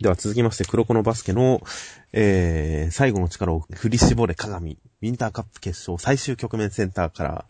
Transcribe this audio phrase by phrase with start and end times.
[0.00, 1.60] では続きまして、黒子のバスケの、
[2.12, 7.44] えー、最後の力を振り絞れ鏡、ウィンターカップ決勝最終局面センターから、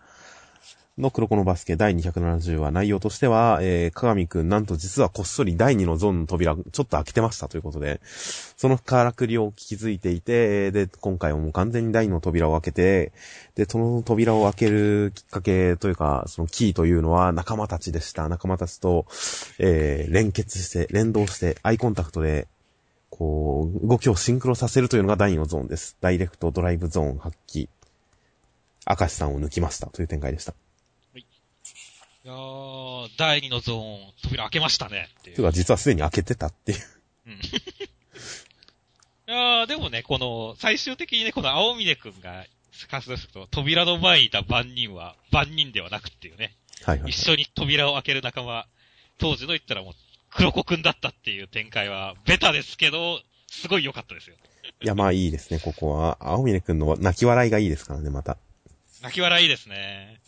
[0.98, 13.12] の黒子のバスケ第270話内容としては、えー、鏡くんなんと実はこっそり第2のゾーンの扉ちょっと開けてましたということで、そのからくりを気づいていて、で、今回はもう完全に第2の扉を開けて、
[13.54, 18.28] で、その扉を開けるきっかけというか、そのキーというのは仲間たちでした。
[18.28, 19.06] 仲間たちと、
[19.58, 22.48] えー、連結して、連動して、アイコンタクトで、
[23.10, 25.96] こう、動きをシンクロさせるというのが第2のゾーンです。
[26.00, 27.68] ダイレクトドライブゾーン発揮。
[28.88, 30.54] 明石さんを抜きましたという展開でした。
[32.28, 35.36] いやー、第2のゾーン、扉開けましたねっていう。
[35.36, 36.78] てか、実はすでに開けてたっていう。
[37.26, 37.32] うん。
[37.32, 37.36] い
[39.26, 42.44] やー、でもね、この、最終的にね、この青峰くんが、
[42.90, 46.54] 活動すると、扉の前にいた万人は、万人ではなくっていうね。
[46.82, 48.66] はいはい、はい、一緒に扉を開ける仲間、
[49.16, 49.94] 当時の言ったらもう、
[50.28, 54.36] 黒子くんだったっていう展開は、ベタですけど、すごい良かったですよ。
[54.82, 56.18] いや、まあいいですね、ここは。
[56.20, 58.36] 青峰くんの泣き笑いがいいですからね、また。
[59.00, 60.20] 泣き笑いいですね。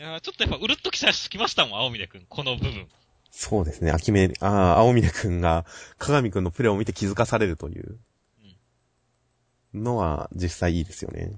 [0.00, 2.86] いやちょっとやっぱうるっときさしきましたもん、青峰くん、この部分。
[3.32, 5.66] そうですね、秋め、ああ、青峰くんが、
[5.98, 7.98] 鏡くんのプレーを見て気づかされるという、
[9.74, 11.32] のは、実際いいですよね。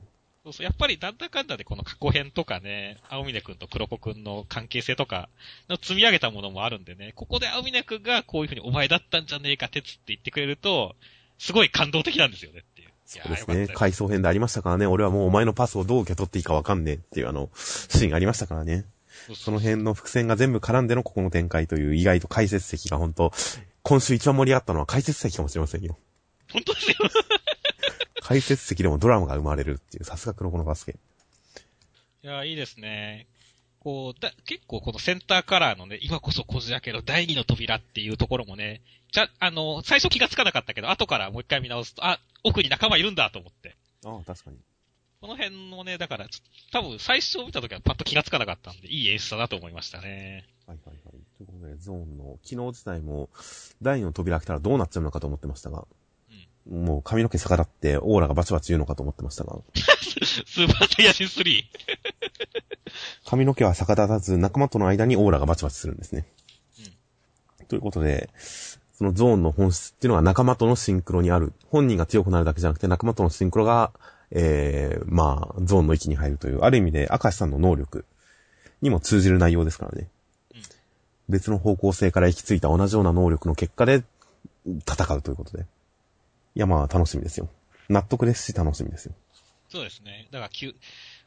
[0.45, 5.31] そうそう、やっぱりなんだかんだでこの過去編とかね、青峰くんと黒子くんの関係性とか、
[5.71, 10.97] の積み上げたものもあるんでね、ここで青峰くんがこういうふうにお前だったんじゃねえか、鉄って言ってくれると、
[11.39, 12.80] すごい感動的なんですよねっていう。
[13.11, 13.67] そうですね。
[13.75, 14.87] 回想編でありましたからね。
[14.87, 18.85] 俺はもうお前のパスをどう受け取っていいかわかんねえっていうあの、シーンありましたからね。
[19.35, 23.33] その辺の伏線が全部絡んでのここの展開という意外と解説席が本当
[23.83, 25.99] 今週一番盛り上がったのは解説席かもしれませんよ。
[26.53, 26.97] 本当ですよ。
[28.23, 30.97] 解説席でもドラマが生まれるっていう、さすが黒子のバスケ。
[32.23, 33.27] いや、いいですね。
[33.81, 43.77] こう、だ、結構このセンターカラーのね、今こそ小じやけど第二の扉っていうところもね、じゃ、あの、最初気がつかなかったけど、後からもう一回見直すと、あ、奥に仲間いるんだと思って。
[44.05, 44.59] ああ、確かに。
[45.21, 46.27] この辺のね、だから、
[46.73, 50.47] 多分最初見た時はパッと気がつかなかったんで、いい演出だなと思いましたね。
[50.67, 51.37] はいはいはい。
[51.37, 53.29] ということで、ゾーンの、機能自体も、
[53.83, 55.87] 第二の扉開けたらどうなっちゃうのかと思ってましたが、
[56.71, 59.59] うん、もう髪の毛逆立ってオーラがバチバチ言うのかと思ってましたが。
[59.75, 61.65] スーパーサイヤ人3。
[63.25, 66.27] 髪の毛は逆立たず、仲間との間にオーラがバチバチするんですね。
[67.61, 68.31] うん、ということで、
[69.01, 71.53] そのゾーンの本質っていうのが仲間とのシンクロにある。
[71.71, 73.93] 本人が強くなるだけじゃなくて仲間とのシンクロが、
[74.31, 78.05] えー、まあ、ゾーンの域に入るという、ある意味で明石さんの能力
[78.83, 80.09] にも通じる内容ですからね。
[80.55, 80.61] うん、
[81.29, 84.05] 別の方向性から行き着いた同じような能力の結果で
[84.67, 85.65] 戦うということで。
[86.55, 87.49] いや、まあ、楽しみですよ。
[87.89, 89.15] 納得ですし、楽しみですよ。
[89.71, 90.29] そうですね。
[90.31, 90.51] だから、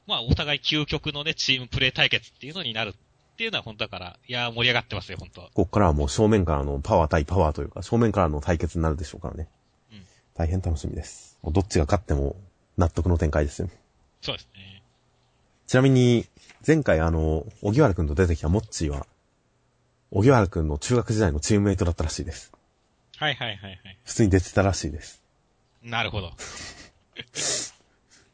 [0.07, 9.47] まあ、お互い究極のね、チームプレイ対決っていうのになるっていうのは本当だから、いや盛り上がってますよ、本当こっからはもう正面からのパワー対パワーというか、正面からの対決になるでしょうからね。
[9.91, 10.05] うん。
[10.35, 11.39] 大変楽しみです。
[11.43, 12.35] どっちが勝っても
[12.77, 13.69] 納得の展開ですよ。
[14.21, 14.83] そうですね。
[15.67, 16.25] ちなみに、
[16.65, 19.07] 前回あの、小木原くんと出てきたモッチーは、
[20.11, 22.51] 小木原くんの中学時代のチームメイトだったらしいです。
[23.17, 23.97] はいはいはいはい。
[24.03, 25.23] 普通に出てたらしいです。
[25.81, 26.33] なるほど。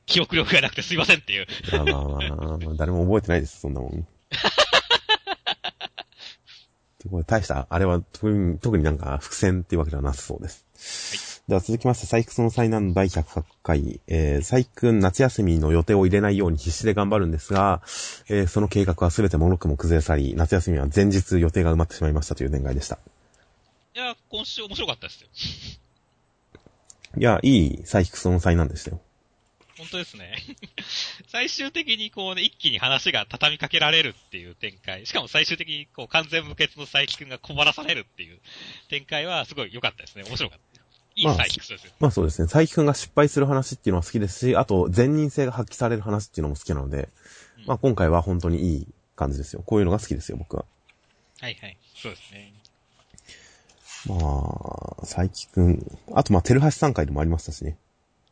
[0.10, 1.48] 記憶力がなくてすいませんっていう。
[1.72, 2.04] まあまあ、
[2.60, 4.06] まあ、誰も覚えてないです、そんなもん。
[7.26, 10.66] 大した、あれは特に、特になんか伏線っていうわけではなさそうです。
[11.12, 11.20] はい。
[11.50, 17.82] では続きまして、サイクスの災難の第108回、えー、サイクン夏休みの予定を入れないように必死で頑張るんですが、
[18.28, 23.00] えー、その計画は全てもろくも崩れ去り、夏休みは前日予定が埋まってしまいましたという年外でした。
[23.96, 25.28] いや、今週面白かったですよ。
[27.18, 29.02] いや、いいサイクスの災難でしたよ。
[29.80, 30.36] 本当ですね。
[31.30, 35.06] 最終的にこうね、一気に話が畳みかけられるっていう展開。
[35.06, 38.40] しかも最終的にこう完全無欠の佐伯くんが困らされるっていう
[38.90, 40.24] 展開はすごい良かったですね。
[40.24, 40.82] 面白かった。
[41.16, 41.80] いい佐伯くんですよ。
[41.80, 42.48] まあ、まあそうですね。
[42.50, 47.08] 佐伯くんが失敗する話っていうのは好きですし、あと善人性が発揮される話っていうのも好きなので、
[47.60, 49.64] うん、まあ今回は本当にいい感じですよ。
[49.66, 50.66] こういうのが好きですよ、僕は。
[51.40, 51.78] はいはい。
[51.96, 52.54] そうですね。
[54.08, 57.78] まあ、佐伯くん、あとまあ、テルハシ3回でもありましたしね。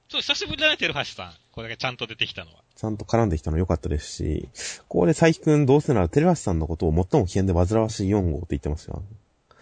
[0.09, 1.33] そう、久しぶりだね、テルハシさん。
[1.51, 2.63] これだけちゃんと出てきたのは。
[2.75, 4.47] ちゃんと絡んできたの良かったですし、
[4.87, 9.03] ここで佐伯くんどうせならテルハシさんのことを最も危険で煩わしい4号って言ってますよ。
[9.49, 9.59] うん、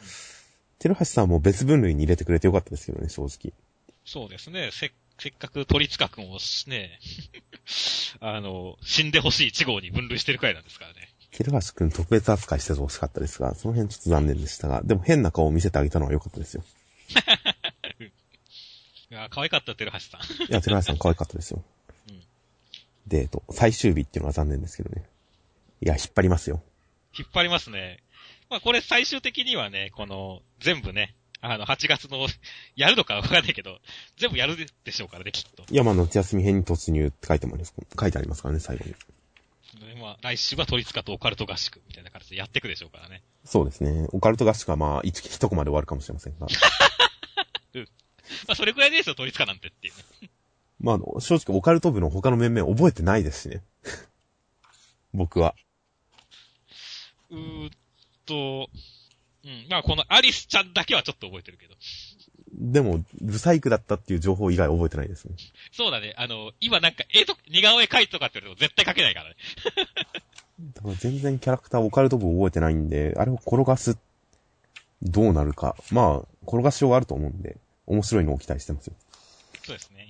[0.78, 3.54] テルハシさんも別分類に入れてくれてよかったですけどね、正直。
[4.06, 4.70] そうですね。
[4.72, 6.38] せ、せっかく鳥塚くんを
[6.68, 7.00] ね、
[8.20, 11.10] あの、死んでほしい1号に分類してるくらいなんですからね。
[11.32, 16.64] テルハシくん特別扱いしててほしかったですが、その辺ちょっと残念でしたが、でも変な顔を見せてあげたのは良かったですよ。
[19.12, 20.22] いや、可愛かった、テルハシさん。
[20.22, 21.64] いや、テルハシさん可愛かったですよ。
[22.10, 22.22] うん。
[23.08, 25.04] デート、最終日っていうのは残念ですけどね。
[25.82, 26.62] いや、引っ張りますよ。
[27.18, 28.00] 引っ張りますね。
[28.50, 32.28] まあ、これ最終的にはね、この、全部ね、あの、8月の、
[32.76, 33.80] やるのかわかんないけど、
[34.18, 35.64] 全部やるでしょうからね、きっと。
[35.70, 38.96] いや、まあ、夏休み編に突入って書いてます、書いてありますからね、最後に。
[40.02, 43.22] まあ、来週は都立かとオカルト合宿みたいな形でやっていくでしょうからね。
[43.44, 44.08] そうですね。
[44.12, 46.48] オカルト合宿はまあ、一、一コマで終わるかもしれませんが。
[48.30, 48.36] うん。
[48.48, 49.94] まあ、それくらいですよ、都立かなんてっていう
[50.24, 50.30] ね。
[50.80, 53.64] まあ、正直オカルト部の他の面々覚えてないですしね。
[55.14, 55.56] 僕は。
[57.30, 57.72] うーっ
[58.26, 58.70] と、
[59.44, 59.68] うん。
[59.70, 61.76] まあ、このアリスちゃんだけはちょっと覚えてるけど。
[62.58, 65.36] でも、ブサイクだったっていう情報以外覚えてないですね。
[65.72, 66.14] そうだね。
[66.18, 69.36] あの、今なんか、絵と、似顔絵描いとかって言われても絶対描けないからね。
[70.74, 73.98] だから全然キャラクターオカルト部覚えてないんで、あれを転がす、
[75.02, 75.76] どうなるか。
[75.92, 77.58] まあ、転がしようがあると思うんで、
[77.88, 78.94] 面白いのを期待してますよ。
[79.64, 80.08] そうですね。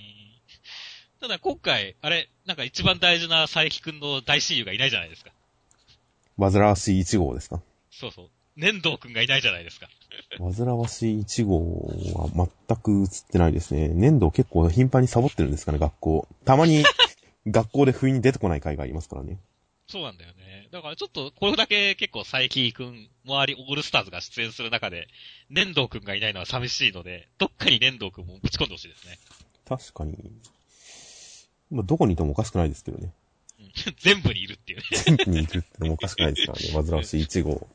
[1.22, 5.32] ただ今回、あれ、なんか一番大事な佐伯くんの大親友がいないじゃないですか。
[6.38, 7.62] 煩わしい1号ですか？
[7.92, 8.30] そうそう。
[8.58, 9.88] 粘土くんがいないじゃないですか。
[10.38, 11.60] 煩わしい1号
[12.14, 13.90] は全く映ってないですね。
[13.90, 16.28] 粘土結構頻繁にサボってるんですかね、学校。
[16.46, 16.84] たまに
[17.48, 19.38] 学校で不意に出てこない回がありますからね。
[19.88, 20.68] そうなんだよね。
[20.72, 25.08] だからちょっと、これだけ結構佐伯くん、周りオールスターズが出演する中で、
[25.50, 29.20] 粘土くんがいないのは寂しいので、どっかに粘土くんもぶち込んでほしいですね。
[29.68, 30.18] 確かに。
[31.72, 33.12] まあ、どこにいてもおかしくないですけどね。
[34.00, 34.84] 全部にいるっていうね。
[34.92, 36.88] 全部にいるってのもおかしくないですからね。
[36.88, 37.68] 煩わしい1号。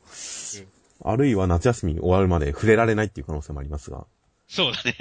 [1.03, 4.07] あるいは夏休み終わるまで触れられないっていう可能性もありますが。
[4.49, 4.97] そうだね。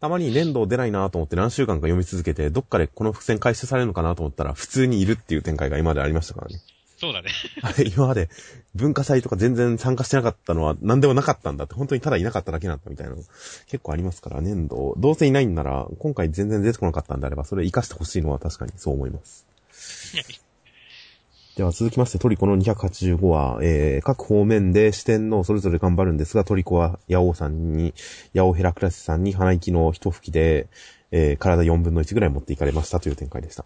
[0.00, 6.60] たまに年度出ないなと思って何週間か読み続けて、どっかでこの伏線回収されるのかなと思ったら、普通にいるっていう展開が今までありましたからね。
[6.98, 7.30] そうだね。
[7.94, 8.28] 今まで
[8.74, 13.22] 文化祭とか全然参加してなかったのは何でもなかったんだって、本当にただいなかっただけなんだみたいなの
[13.66, 14.94] 結構ありますから、年度。
[14.98, 19.46] どうせいないんなら、今回全然出てこなかったんであれば、それ活かしてほしいのは確かにそう思います。
[21.58, 27.94] では続きましてトリコの285話、えー、各方面で視点のそれぞれ頑張るんですが、トリコはヤオさんに、
[28.32, 30.68] ヤオヘラクラスさんに鼻息の一吹きで、
[31.10, 33.64] えー、体4分の1ぐらい持っていかれましたという展開でした。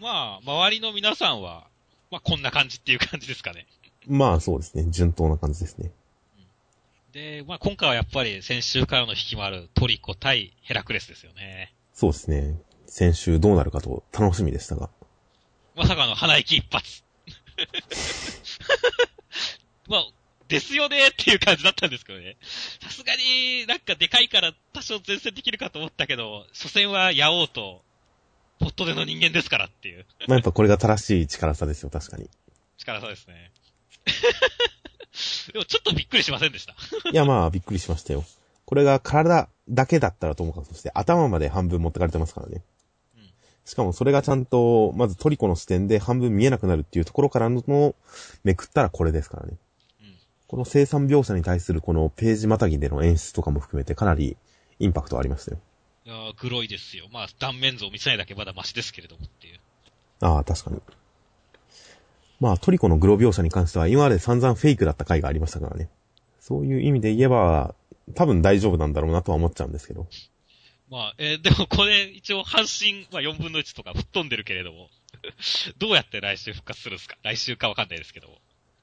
[0.00, 1.66] まあ、周りの皆さんは、
[2.10, 3.66] まあこんな感じっていう感じですかね。
[4.06, 4.86] まあそうですね。
[4.88, 5.90] 順当な感じですね。
[7.12, 11.74] で、まあ今回はやっぱり先週からの引きもあるトリコ対ヘラクレスですよね。
[11.92, 12.58] そうですね。
[12.86, 14.88] 先週どうなるかと楽しみでしたが。
[15.74, 17.02] まさかの鼻息一発。
[19.88, 20.06] まあ、
[20.48, 22.36] ですよねっていう感じだったんですけどね。
[22.82, 27.82] さすがになんかでかいから多少前線できるかと思ったけど、初戦はヤオウと
[28.58, 30.06] ポットでの人間ですからっていう。
[30.26, 32.28] まあやっぱこれが正しい力差ですよ、確かに。
[32.78, 33.52] 力差ですね。
[35.52, 36.74] でもちょっとびっくりしませんでした。
[37.10, 38.24] いやまあびっくりしましたよ。
[38.64, 42.62] これが体だけだったらともかくとして頭まで半分持ってかれてますからね。
[43.64, 47.94] うん、しかもそれがちゃんと、まずトリコの視点で半分見えなくなるっていうところからの
[48.44, 49.54] めくったらこれですからね。
[50.02, 50.14] うん、
[50.46, 54.36] この生産描写に対するこのページまたぎでの演出とかも含めてかなり
[54.78, 55.58] インパクトありましたよ。
[56.06, 57.08] いやグロいですよ。
[57.10, 59.60] まあ、断面図を見せないだけまだマシですけれどもっていう。
[60.20, 60.80] ああ、確かに。
[62.40, 65.88] まあ、トリコのグロ描写に関しては、今まで散々フェイクだった回がありましたからね。
[66.40, 67.74] そういう意味で言えば、
[68.14, 70.06] 多分大丈夫なんだろうなとは思っちゃうんですけど。
[70.90, 74.90] まあ、えー、でもこれ、一応、半身、まあ4分の1とか吹っ飛んでるけれども、
[75.78, 77.16] どうやって来週復活するんですか？
[77.22, 78.38] 来週かわかんないですけども。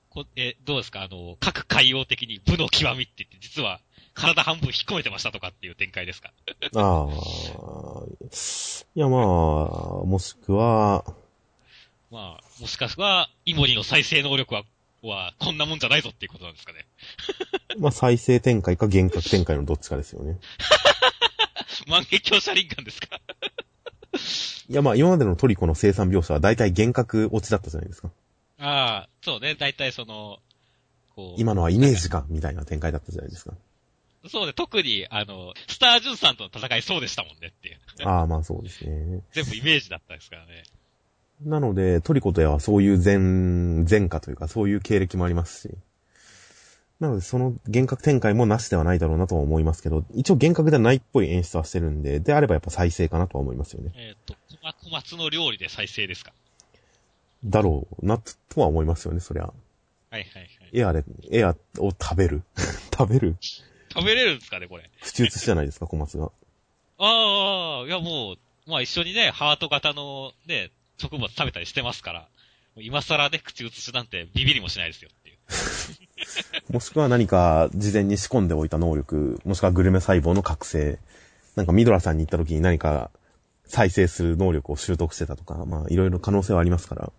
[0.10, 1.04] こえー、どうですか？
[1.04, 3.80] あの、各海洋的に部の極みって言って、実は、
[4.14, 6.34] 体半分引っ込めてましたとかっていう展開ですか？
[6.76, 8.04] ああ。
[8.96, 9.22] いや、まあ、
[10.06, 11.06] もしくは、
[12.10, 14.64] まあ、もしかしたら、イモリの再生能力は、
[15.02, 16.86] は、こんなもんじゃないぞっていうことなんですかね。
[17.80, 20.38] まあ、再生展開か幻覚展開のどっちかですよね。
[21.90, 23.20] 万華鏡車輪感ですか？
[24.70, 28.12] いや、まあ、今までのトリコの生産描写は大体幻覚落ちだったじゃないですか。
[28.60, 30.40] ああ、そうね、大体その、
[31.16, 31.42] こう。
[31.42, 33.54] 今のはイメージか、みたいな展開だったじゃないですか。
[34.30, 37.80] そうね、特に、あの、スタージュンさんとの戦いそうでしたもんねっていう。
[38.06, 39.22] ああ、まあそうですね。
[39.32, 40.64] 全部イメージだったですからね。
[41.44, 43.18] なので、トリコとやはそういう前、
[43.90, 45.74] 前科というか、そういう経歴もありますし。
[47.02, 53.92] なので、その幻覚展開もなしではないだろうなとは思いますけど、一応幻覚ではないっぽい演出はしてるんで、であればやっぱ再生かなとは思いますよね。
[53.96, 54.36] えっ、ー、と、
[54.84, 56.32] 小松の料理で再生ですか？
[57.44, 59.46] だろうな、とは思いますよね、そりゃ。
[59.46, 59.54] はい
[60.12, 60.50] はいはい。
[60.74, 62.44] エアで、エアを食べる
[62.96, 63.36] 食べる
[63.94, 64.90] 食べれるんですかね、これ？
[65.02, 66.32] 口移しじゃないですか、小松が。
[67.00, 72.28] ああ、いやもう、まあ一緒にね、ハート型のね、植物食べたりしてますから、
[72.78, 75.38] 今更ね、口移しなんてビビりもしないですよっていう。
[76.72, 81.00] もしくは何か事前に仕込んでおいた能力、もしくはグルメ細胞の覚醒。
[81.56, 83.12] なんかミドラさんに行った時に何か
[83.66, 87.12] 再生する能力を習得してたとか、まあいろいろ可能性はありますから、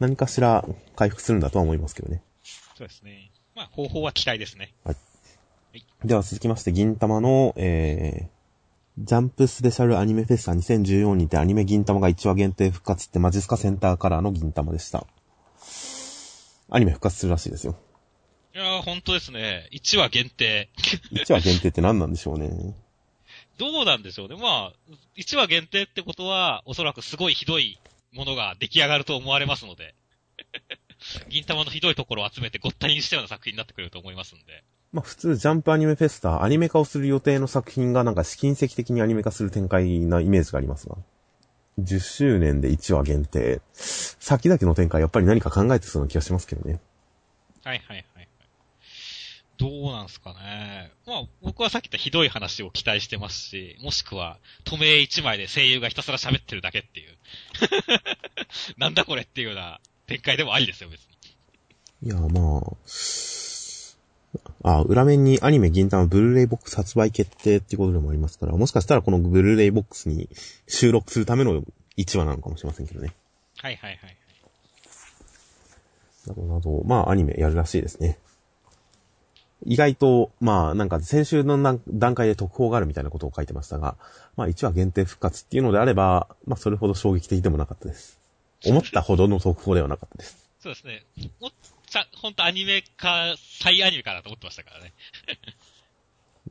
[0.00, 0.64] 何かしら
[0.96, 2.22] 回復するんだとは思いますけどね。
[2.76, 3.30] そうですね。
[3.54, 4.72] まあ、方法は期待ですね。
[4.84, 4.96] はい。
[5.72, 8.42] はい、では続きまして、銀玉の、えー、
[8.98, 15.06] ジャンプスペシャルアニメフェスタ2014にてアニメ銀玉が1話限定復活ってマジスカセンターカラーの銀玉でした。
[16.68, 17.76] アニメ復活するらしいですよ。
[18.54, 19.68] いやー、ほんとですね。
[19.72, 20.68] 1話限定。
[21.12, 22.74] 1話限定って何なんでしょうね。
[23.58, 24.36] どうなんでしょうね。
[24.36, 24.72] まあ、
[25.16, 27.78] 1話限定ってことは、おそらくすごいひどい
[28.12, 29.94] ものが出来上がると思われますので。
[31.30, 34.64] 銀玉のひどいところを集めてごったにしたような作品になってくれると思いますんで。
[34.92, 40.96] まあ普通、ジャンプアニメフェスタ、アニメ化をする予定の作品がなんか試金石的にアニメ化する展開なイメージがありますが。
[41.80, 43.62] 10周年で1話限定。
[43.72, 46.80] 先々の展開やっぱり何か考えてそうな気がしますけどね。
[47.64, 48.06] はいはいはい。
[49.62, 50.90] どうなんすかね。
[51.06, 57.16] まあ、僕はさっき言ったひどい話を期待してますし、もしくは、透明一枚で声優がひたすら喋ってるだけっていう。
[58.76, 61.06] なんだこれっていうような展開でもありですよ、別
[62.02, 62.08] に。
[62.08, 62.58] いや、ま
[64.64, 70.28] あ、あ、裏面にアニメ銀玉ブルーレイボックス発売決定っていうことでもありますから、もしかしたらこのブルーレイボックスに
[70.66, 71.62] 収録するための
[71.96, 73.14] 1話なのかもしれませんけどね。
[73.58, 74.16] はいはいはい。
[76.26, 78.18] などなど、まあアニメやるらしいですね。
[79.64, 83.96] 意外と、まあなんか先週の段階で特報があるみたいなことを書いてましたが、
[84.36, 88.18] まあ1話限定復活っていうのであれば、まあそれほど衝撃的でもなかったです。
[88.64, 90.48] 思ったほどの特報ではなかったです。
[90.60, 91.04] そうですね。
[91.40, 91.50] も
[91.88, 94.92] さ、本当アニメ化、再アニメかなと思ってましたからね。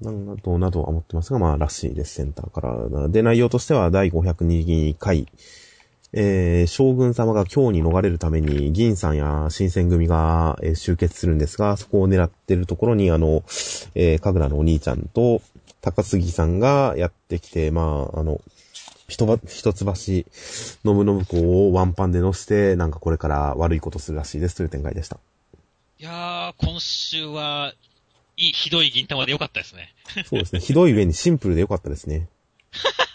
[0.01, 3.09] などなどは思ってますが、まあらしいです、センターから。
[3.09, 5.27] で、内容としては第502回、
[6.13, 13.43] えー、将軍様が今日に逃れるために、銀さんや新選組が、えー、集結するんですが、そこを狙ってるところに、あの、
[13.95, 15.41] えー、かぐらのお兄ちゃんと、
[15.79, 18.41] 高杉さんがやってきて、まあ、あの、
[19.07, 20.25] 一ば、一つ橋、信
[20.83, 25.17] 信公をワンパンで乗せて、なんかこれから悪いことするらしいですという展開でした。
[25.99, 27.73] いやー、今週は、
[28.37, 29.93] いい、ひどい銀玉でよかったですね。
[30.25, 30.59] そうですね。
[30.59, 32.27] ひどい上にシンプルでよかったですね。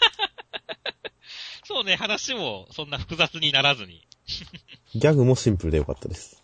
[1.77, 4.01] そうね、話もそんな複雑にならずに。
[4.95, 6.41] ギャグもシンプルでよかったです。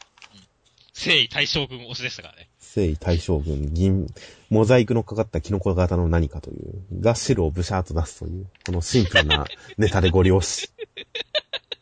[0.94, 2.50] 征夷大将軍推しでしたからね。
[2.60, 4.06] 征夷大将軍、銀、
[4.52, 9.46] モザイクのかかったキノコ型の何かという、が白をブシャーと出すという、このシンプルな
[9.80, 10.68] ネタでご了承。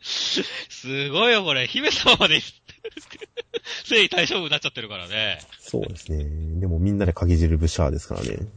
[0.00, 1.66] すごいよ、これ。
[1.66, 2.40] 姫様まで、
[3.84, 5.40] 征夷大将軍になっちゃってるからね。
[5.60, 6.24] そうですね。
[6.58, 8.48] でもみんなで鍵汁ブシャーですからね。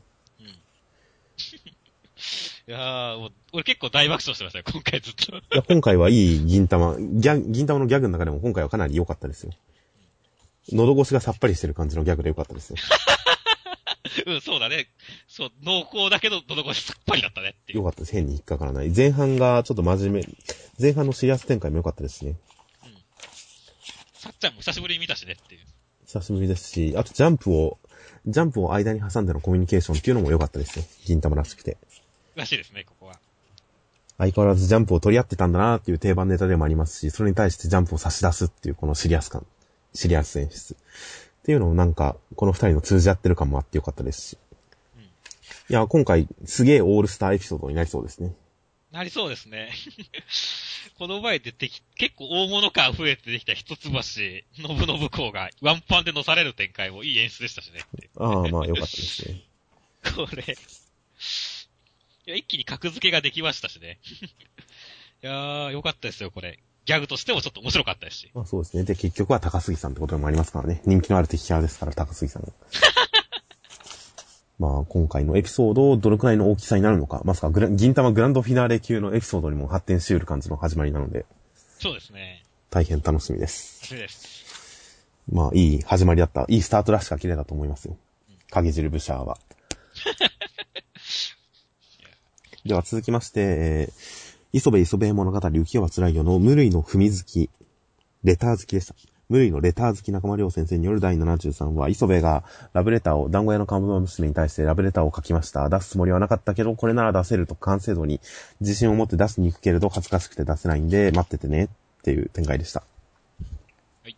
[2.67, 5.35] いやー、もう、俺結構大爆笑してましたよ、今回ずっと。
[5.35, 9.51] いや、今回はいい銀玉、ギャ銀玉のギャグの中でも今回はかなり良かったですよ。
[10.71, 12.77] 喉越しがさっぱりしてる感じのギャグで良かったですよ。
[14.25, 14.87] うん、そうだね。
[15.27, 17.79] そう、濃厚だけど喉越しさっぱりだったねっていう。
[17.79, 18.13] 良かったです。
[18.13, 18.89] 変に引っかからない。
[18.89, 20.27] 前半がちょっと真面目、
[20.81, 22.35] 前半のシリアス展開も良かったですしね。
[22.83, 22.91] うん。
[24.13, 25.61] さっちゃんも久しぶりに見たしねっていう。
[26.07, 27.77] 久しぶりですし、あとジャンプを、
[28.25, 30.85] ジャンプを間に挟んでのコミュニケーションっていうのも良かったですよ。
[31.05, 31.77] 銀玉らしくて。
[32.35, 33.19] らしいですね、ここは。
[34.17, 39.45] 相変わらずジャンプを取り合ってたんだなっていう定番ネタでもありますし、それに対してジャンプを差し出すっていうこのシリアス感、
[39.93, 40.73] シリアス演出。
[40.73, 44.37] っていうのもなんか、この二人の通じ合ってる感もあってよかったですし。
[44.95, 45.05] うん、い
[45.69, 48.33] や、今回すげえオールスターエピソードになりそうですね。
[48.91, 49.73] なりそうですね。
[50.97, 57.81] この前出てき、結構大物感増えてできた一橋、信信公がワンパンで乗される展開もいい演出でしたしね。
[58.17, 59.41] ああ、まあよかったですね。
[60.15, 60.57] これ、
[62.27, 63.99] いや、一気に格付けができましたしね。
[65.23, 66.59] いやー、よかったですよ、これ。
[66.85, 68.31] ギャグとしてもちょっと面白かったですし。
[68.33, 68.83] まあそうですね。
[68.83, 70.81] で、結局は高杉さんってこともありますからね。
[70.85, 72.53] 人気のある敵キャラですから、高杉さん。
[74.57, 81.25] まあ、今回のエピソード、どのくらいの大きさになるのか、まさか銀玉グランドフィナーレ級のエピソードにも発展し得る感じの始まりなので。
[81.79, 82.43] そうですね。
[82.71, 83.81] 大変楽しみです。
[83.81, 85.05] 楽しみです。
[85.31, 86.45] まあ、いい始まりだった。
[86.47, 87.97] いいスタートラッシュが切れたと思いますよ。
[88.49, 89.37] 影汁ブシャーは。
[92.65, 97.51] では続きまして、えー、磯部磯部物語浮世は辛いよの無類の踏み好き、
[98.23, 98.95] レター好きでした。
[99.29, 102.43] 無類のレター好き仲間良先生による第73話、磯部が
[102.73, 105.69] ラブレターを、団子屋の看板娘に対してラブレターを書きました。
[105.69, 108.19] 出すつもりはなかったけど、これなら出せると完成度に
[108.61, 111.67] 自信を持って出しに行くけれど、恥ずかしくて出せないんで、待っててね、っ
[112.01, 112.83] ていう展開でした。
[114.03, 114.17] はい。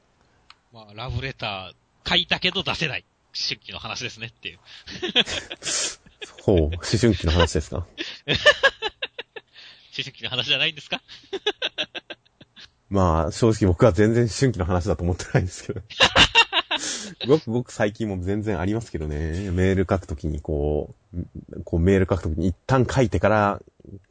[0.72, 3.04] まあ、ラブレター書いたけど出せない。
[3.34, 4.60] 春季の話ですねっていう。
[6.42, 7.78] ほう、思春期の話ですか？
[8.28, 8.36] 思
[10.04, 11.02] 春期の話じゃないんですか？
[12.90, 15.82] まあ、正直僕は全然思春期の話だと思ってないんですけど。
[17.28, 19.50] ごくごく最近も全然ありますけどね。
[19.52, 23.60] メール書くときにこう、こうメール書くときに一旦書いてから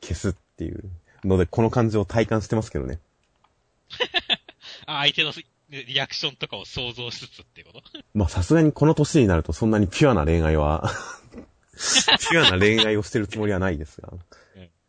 [0.03, 0.85] 消すっていう
[1.25, 2.99] ので、この感じを体感してますけどね。
[4.87, 5.33] あ、相手の
[5.71, 7.83] リアクションとかを想像しつつっていうこと？
[8.15, 10.91] まあさすがにこの年になるとそんなにピュアな恋愛は
[12.31, 14.13] ピュアな恋愛をしてるつもりはないですが。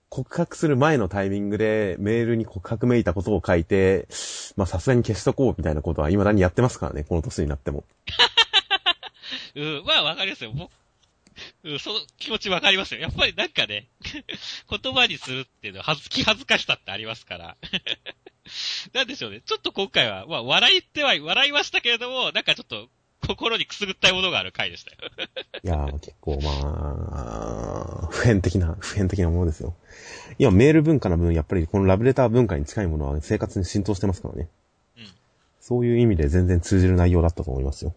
[0.09, 4.07] 告白する前のタイミングでメールに告白めいたことを書いて、
[4.55, 7.83] まあさすがに消しとこうみたいなことは未だにやってますからね、この年になっても。
[9.55, 10.51] うん、まあわかりますよ。
[10.53, 10.71] 僕、
[11.63, 13.01] うん、その気持ちわかりますよ。
[13.01, 13.87] やっぱりなんかね、
[14.81, 17.57] 言葉にするっていうのは恥ず気恥ずかしさってありますから。
[18.93, 19.41] なんでしょうね。
[19.41, 22.89] ちょっと今回は、まあ笑いっては、笑いましたけれども、なんかちょっと
[23.27, 24.97] 心にくすぐったいものがある回でしたよ。
[25.63, 29.75] いやー、結構まあ、普遍的な、 普遍的なものですよ。
[30.39, 34.47] 今メール文化の分、やっぱりこのラブレター文化に近いものは生活に浸透してますからね。
[34.97, 35.07] うん。
[35.59, 37.93] そういう意味で全然通じる内容だったと思いますよ。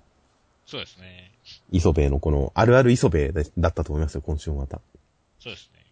[0.67, 1.33] そうですね。
[1.71, 4.81] 磯部のこの、あるある磯部だったと思いますよ、今週もまた。
[5.39, 5.85] そうですね。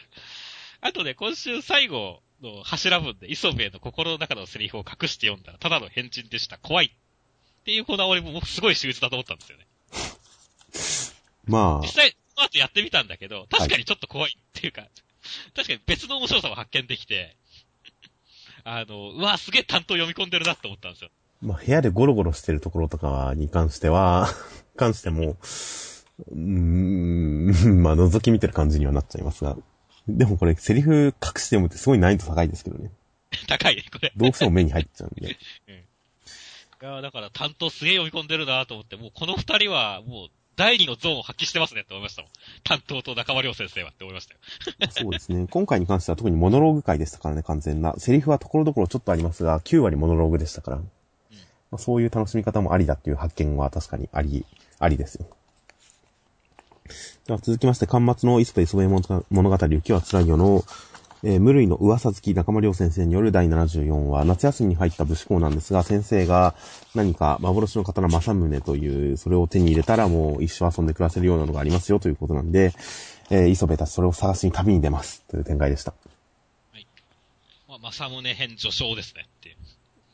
[0.80, 6.56] あとね、今週最後の柱文で磯部の心の中のセリフを隠して読んだら、ただの変人でした。
[6.58, 6.96] 怖い
[7.60, 9.66] っていうこだわりも僕すごい秀逸だと思ったんですよね。
[11.46, 11.80] まあ。
[11.82, 14.90] 実際、その後やってみたんだけど、確かにちょっと怖いっていうか、はい、
[15.54, 17.36] 確かに別の面白さも発見できて、
[18.64, 21.10] あの、うわ、すげえ担当読み込んでるなって思ったんですよ。
[21.42, 24.28] まあ、部屋でゴロゴロしてるところとかに関しては、
[24.76, 25.36] 関しても、
[26.30, 29.56] うーん、まあ、覗き見てる感じにはなっちゃいますが。
[30.08, 32.90] でもこれ、セリフ隠して読むってすごい難易度高いですけどね。
[33.48, 34.12] 高いね、これ。
[34.16, 35.36] どうしても目に入っちゃうんで。
[35.68, 35.89] うん
[36.82, 42.30] いやだから担当すげえ読み込んでるなと思って、もうこの二人はもう第二のゾーンを発揮してますねって思いましたもん。
[42.64, 44.40] 担当と中間良先生はって思いましたよ。
[44.90, 45.46] そうですね。
[45.50, 47.94] 今回に関しては特にモノローグ回でしたからね、完全な。
[47.98, 50.76] セリフはところどころちょっとありますが、9割モノローグでしたから。
[50.78, 50.90] うん
[51.70, 54.44] まあ、そういう楽しみ方もありだっていう発見は確かにあり、
[54.78, 55.26] ありですよ。
[57.26, 58.88] では続きまして、端末の磯部磯部
[59.30, 60.64] 物語、雪は辛いよの
[61.22, 66.54] えー、無類の噂好き中間良先生による第74話、夏休みに入った武士校なんですが、先生が
[66.94, 72.72] 何か幻の刀正宗という、それを手に入れたらもう一生遊んで暮らせるようなのがありますよということなんで、
[73.30, 75.94] えー、磯部たちそれを探しに旅に出ますという展開でした。
[76.72, 76.86] はい。
[77.68, 79.56] まあ、正宗編序章ですねっていう。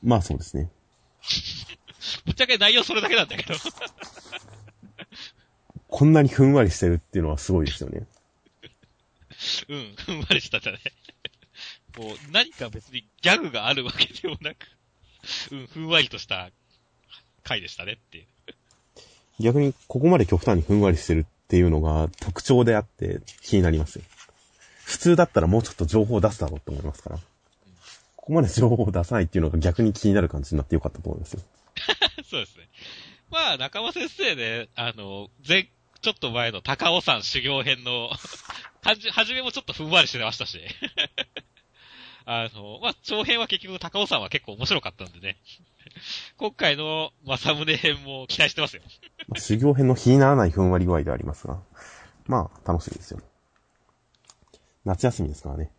[0.03, 0.69] まあそうですね。
[2.25, 3.55] ぶっちゃけ内容それだけなんだけど
[5.89, 8.07] こんなにふんわりしてるっていうのはすごいですよね。
[9.69, 10.79] うん、ふんわりしたじゃな
[11.97, 12.01] い。
[12.01, 14.67] もう、何か別にギャグがあるわけでもなく、
[15.53, 16.51] うん、ふんわりとした
[17.43, 18.27] 回でしたねっていう。
[19.41, 24.05] 逆に、ここまで極端にふんわりしてるっていうのが特徴であって気になりますよ。
[24.85, 27.19] 普通だったらもうちょっと情報を出すだろうって思いますから。
[28.17, 31.43] ここまで情報を出さないっていうのが逆に気になる感じになってよかったと思いますよ。
[32.29, 32.69] そうですね。
[33.31, 35.69] まあ、中間先生ね、あの、前、
[36.01, 38.11] ちょっと前の高尾山修行編の
[38.83, 40.61] はじ、はじめもちょっとふんわりしてましたし。
[42.27, 45.37] あの、まあ、長編は結局高尾さんは結構面白かったんでね。
[46.37, 48.83] 今回の正宗編も期待してますよ。
[49.29, 51.61] まあ、修行編の日にならないふんわり具合でありますが。
[52.27, 53.21] まあ、楽しみですよ。
[54.85, 55.71] 夏休みですからね。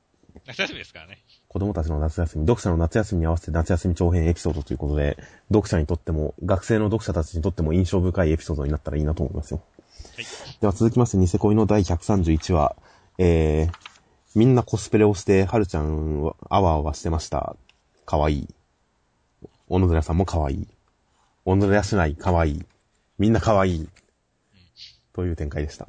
[0.46, 1.22] 夏休みですからね。
[1.50, 5.18] 子供たちの夏休み、読者の夏休みに合わせて夏休み長編エピソードということで、
[5.50, 9.62] 読者にとっても、学生の読者たちにとっても印象深いエピソードになったらいいなと思いますよ。
[10.16, 10.26] はい。
[10.62, 12.76] では続きまして、ニセ恋の第131話、
[13.18, 13.87] えー、
[14.38, 17.56] みんなコスプレをして、はるちゃんは、あわあわしてました。
[18.06, 18.48] かわいい。
[19.68, 20.68] 小野寺さんもかわいい。
[21.44, 22.66] 小野寺市内かわいい。
[23.18, 23.90] みんなかわいい。
[25.14, 25.88] という展開でした。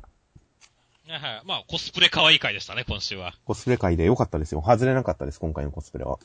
[1.08, 1.42] はい。
[1.44, 3.34] まあ、コスプレ可愛い回でしたね、今週は。
[3.44, 4.62] コスプレ回で良かったですよ。
[4.66, 6.18] 外れなかったです、今回のコスプレは。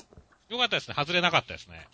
[0.47, 0.95] 良かったですね。
[0.97, 1.85] 外れなかったですね。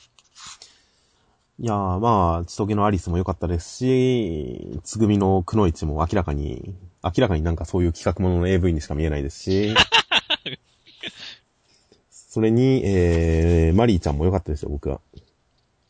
[1.57, 9.73] いやー、まあ、ちとげのアリスも良かったですし、つぐみのくのいちも明らかに明らかになんかそういう企画ものの AV にしか見えないですし、
[12.09, 15.01] それに、えー、マリーちゃんも良かったですよ、僕は。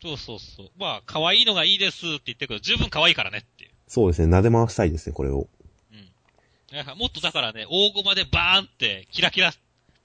[0.02, 0.70] そうそうそう。
[0.78, 3.72] まあ、可愛いのがいいですって言ってるけど、十分可愛いからねっていう。
[3.88, 5.48] そうですね、撫で回したいですね、これを。
[5.92, 6.98] うん。
[6.98, 9.54] もっとだからね、大駒でバーンって、キラキラ、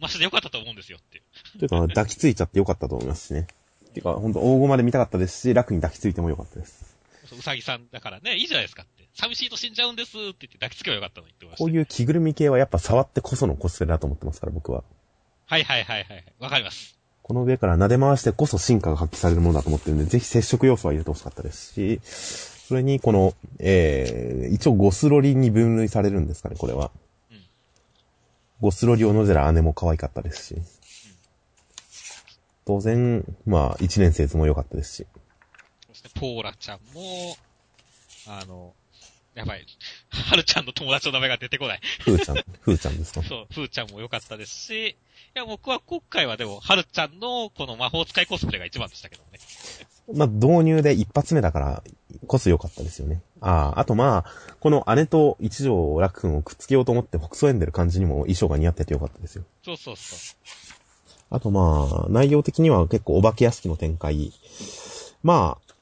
[0.01, 1.21] ましてよかったと思うんですよってい
[1.57, 1.59] う。
[1.61, 3.47] というか、抱きついちゃってよかったと思いますしね。
[3.95, 6.97] ていうか、ほんと大駒で見たかったですし、楽に抱きついてもよかったです。
[7.33, 9.04] うさぎさんだからね、いいじゃないですかって。
[9.15, 11.59] 寂しいと死んじゃうんですって言って抱きつけばよかったのにってました。
[11.59, 14.83] こういう着ぐるみ系はやっぱ触ってこそのコスプレだと思ってますから、僕は。
[15.47, 16.25] はいはいはいはい。
[16.41, 16.99] わかります。
[17.23, 26.91] この上から撫で回してこそ進化が発揮されるものだと思ってるんで、ぜひ接触要素は入れてほしかったですし、それにこの、えー、一応ゴスロリに分類されるんですかね、これは。
[27.31, 27.41] うん、
[28.61, 30.55] ゴスロリ小野寺姉も可愛かったですし。
[30.55, 30.65] うん、
[32.67, 35.07] 当然、まあ、一年生図も良かったですし。
[35.89, 37.37] そしてポーラちゃんも、
[38.27, 38.75] あの、
[39.35, 39.67] やばい。
[40.11, 41.81] はるちゃんの友達の名前が出てこない。
[42.01, 43.23] ふーちゃん、ふーちゃんですか？
[43.23, 44.97] そう、ふーちゃんも良かったですし、い
[45.35, 49.41] や、僕は今回はでも、はるちゃんのこの魔法使いコスプレが一番でしたけどね。
[50.15, 51.83] まあ、導入で一発目だから
[52.27, 53.23] こそ良かったですよね。
[53.41, 59.45] ああ、あとまあ、この姉と一条楽君をくっつけようと思って北総演でる感じにも衣装が似合ってて良かったですよ。
[59.65, 60.55] そうそうそう。
[61.31, 64.33] あとまあ、内容的には結構お化け屋敷の展開。
[65.23, 65.75] まあ、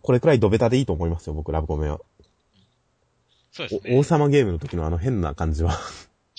[0.00, 2.00] これくらいドベタでいいと思いますよ、僕、ラブコメは。
[3.66, 3.98] そうですね。
[3.98, 5.78] 王様ゲームの時のあの変な感じは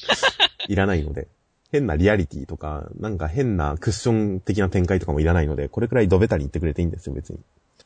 [0.67, 1.27] いらないので。
[1.71, 7.39] 変なリアリティとか、なんか変なクッション的な展開とかもいらないので、これくらいドベタに言ってくれていいんですよ、別に。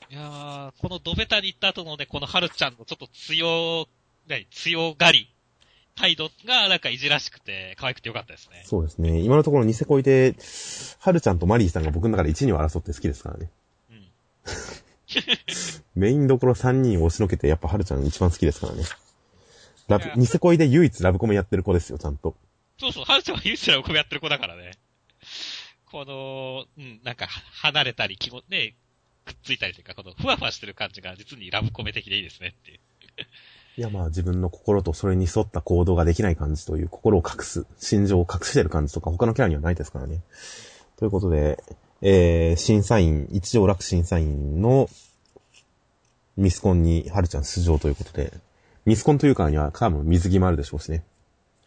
[0.10, 3.88] いやー、このドベタに行った後のね、このハルちゃんのちょっと強、
[4.28, 5.30] 何、強がり、
[5.96, 8.63] 態度がなんかいじらしくて、可愛くてよかったですね。
[8.65, 9.19] そうですね。
[9.19, 10.36] 今のところニセ恋で、
[11.00, 13.52] ハルちゃんとマリーさんが僕の中で1、2を争って好きですからね。
[13.91, 14.08] うん。
[16.02, 18.84] メインどころ3人を押しのけて、やっぱハルちゃん一番好きですからね。
[19.88, 22.36] ラブ、ニセ恋で唯一ラブコメやってる子ですよ、ちゃんと。
[22.80, 24.72] そうそう、ハルちゃんは唯一ラブコメやってる子だからね。
[25.86, 28.76] この、うん、なんか、離れたり、気も、ね、
[29.26, 32.80] くっついたりというか、この、ふわふわしてる感じが、実にラブコメ的でいいですねっていう。
[33.78, 40.22] いや、まあ自分の心とそれに沿った行動ができない感じという、心を隠す、心情を隠してる感じとか、他のキャラにはないですからね。
[40.98, 41.63] ということで、
[42.02, 44.89] えー、審査員、一条楽審査員の
[46.38, 48.34] ミスコンに、はるちゃん出場ということで、
[48.86, 51.04] ミスコンというかには多分水着もあるでしょうしね。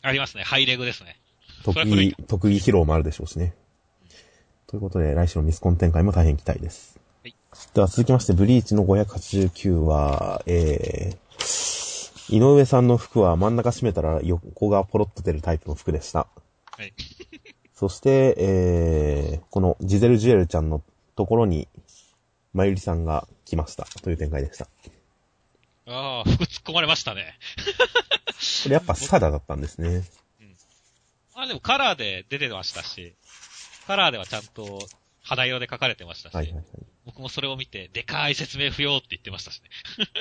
[0.03, 0.45] ありますね。
[0.45, 1.19] ハイレグですね。
[1.65, 3.55] 特技、特技披露もあるでしょうしね。
[4.67, 6.99] ということで、来週のミスコン展開も大変期待です。
[7.23, 7.35] はい。
[7.75, 16.27] では続きまして、ブリーチの589は、えー、井上さんの服は真ん中締めたら横がポロッと出るタイプの服でした。
[16.71, 16.93] はい。
[17.75, 20.83] そして、えー、このジゼルジュエルちゃんの
[21.15, 21.69] ところに、
[22.53, 24.67] まゆりさんが来ましたという展開でした。
[25.87, 27.39] ああ、服突っ込まれましたね。
[28.65, 29.89] これやっぱスカダだったんですね。
[30.41, 30.57] うん。
[31.35, 33.15] あ、でもカラーで出てましたし、
[33.87, 34.81] カラーではちゃんと
[35.23, 36.65] 肌色で書かれてましたし、はいはいはい、
[37.05, 39.71] 僕もそれを見て、でかい説明不要って言ってましたしね。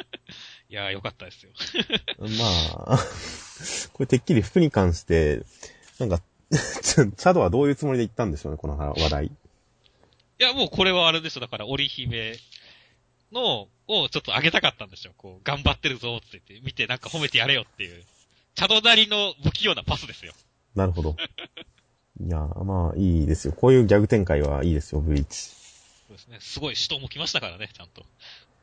[0.70, 1.52] いやーよかったですよ。
[2.20, 3.00] まあ、
[3.94, 5.42] これてっきり服に関して、
[6.00, 9.26] なんか、 チャドはどういうつもりで言ったんでしょうね、この話題。
[9.28, 9.32] い
[10.38, 11.42] や、もうこれはあれですよ。
[11.42, 12.36] だから、織姫
[13.36, 15.14] の、をちょっと上げたかったんですよ。
[15.18, 18.04] こう、頑張ってるぞって言って、見てなんか褒めてやれよっていう。
[18.56, 20.34] チャドなりの不器用なパスですよ。
[20.76, 21.16] なるほど。
[22.26, 23.54] いやまあ、いいですよ。
[23.54, 25.38] こういうギャグ展開はいいですよ、ブリーチ。
[25.38, 25.54] そ
[26.10, 26.38] うですね。
[26.40, 28.06] すごい死闘も来ましたからね、ちゃんと。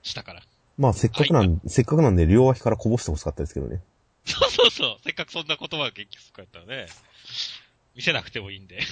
[0.02, 0.42] したから。
[0.78, 3.82] まあ、せっかくなん、せっかくなんで両脇からこぼしてほしかったですけどね。
[4.24, 4.96] そうそうそう。
[5.04, 6.86] せっかくそんな言葉が元気すかやったらね。
[7.94, 8.80] 見せなくてもいいんで。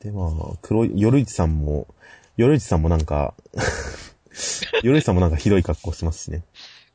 [0.00, 1.93] で、まあ、黒い、夜市さんも、
[2.36, 3.34] 夜市さんもなんか
[4.82, 6.42] 夜市さんもなんかひどい格好してますしね。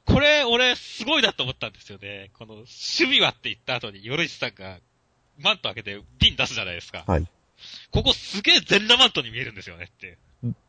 [0.05, 2.31] これ、俺、すごいなと思ったんですよね。
[2.33, 4.79] この、守備はって言った後に、夜市さんが、
[5.37, 7.03] マント開けて、瓶出すじゃないですか。
[7.07, 7.27] はい。
[7.91, 10.17] ここすげえ全裸マントに見えるんですよねって。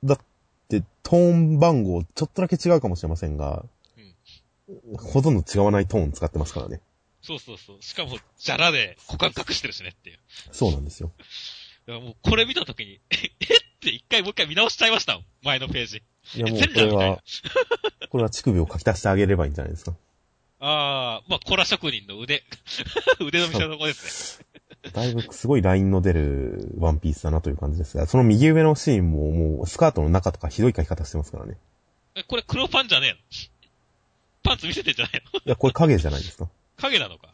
[0.04, 0.20] だっ
[0.68, 3.64] て、トーン番号、ちょっとだけ違うかもしれませんが、
[3.96, 4.96] うん。
[4.98, 6.80] ほとんど違わないトーン使ってますからね。
[7.22, 7.82] そうそうそう。
[7.82, 10.18] しかも、じゃらで股間隠してるしねっていう。
[10.52, 11.12] そうなんですよ。
[11.88, 16.02] いやもう、これ見たときに、え、えって一回もう一回見直しちゃいました前のページ。
[16.36, 17.18] いやもう、これは、
[18.10, 19.94] これは乳首を書き足してあげればいいんじゃないですか。
[20.60, 22.44] ああ、まあ、コラ職人の腕、
[23.20, 24.46] 腕の見せ所ですね。
[24.92, 31.56] だいぶすごいラインの出るワンピースだなという感じですが、その右上のシーンももうスカートの中とかひどい書き方してますからね。
[32.14, 33.16] え、これ黒パンじゃねえの？
[34.42, 35.38] パンツ見せてんじゃないの？
[35.40, 36.48] いや、これ影じゃないですか。
[36.76, 37.32] 影なのか？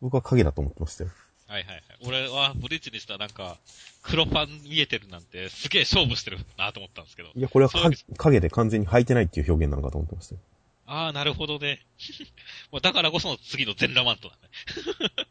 [0.00, 1.10] 僕は影だと思ってましたよ。
[1.48, 1.82] はいはいはい。
[2.04, 3.58] 俺はブリッジにしたらなんか、
[4.02, 7.30] 黒パン見えてるなんてすげえ勝負してるなと思ったんですけど。
[7.34, 7.70] いや、これは
[8.16, 10.40] 影で完全に履いてないっていう表現なのかと思ってましたよ。
[10.86, 11.80] ああ、なるほどね。
[12.82, 15.10] だからこその次の全裸マントだね。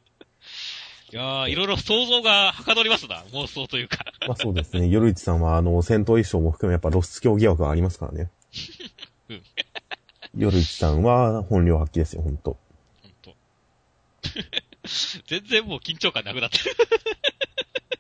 [1.14, 4.06] いやー、いろいろ想像がはかどりますな、妄想というか。
[4.28, 4.88] まあそうですね。
[4.88, 8.30] 夜市さんは、あの、戦闘衣装も含めやっぱ露出狂疑惑がありますからね。
[9.30, 9.44] うん。
[10.38, 12.58] 夜市さんは本領発揮ですよ、ほんと。
[13.02, 13.36] ほんと。
[15.28, 16.76] 全然もう緊張感なくなってる。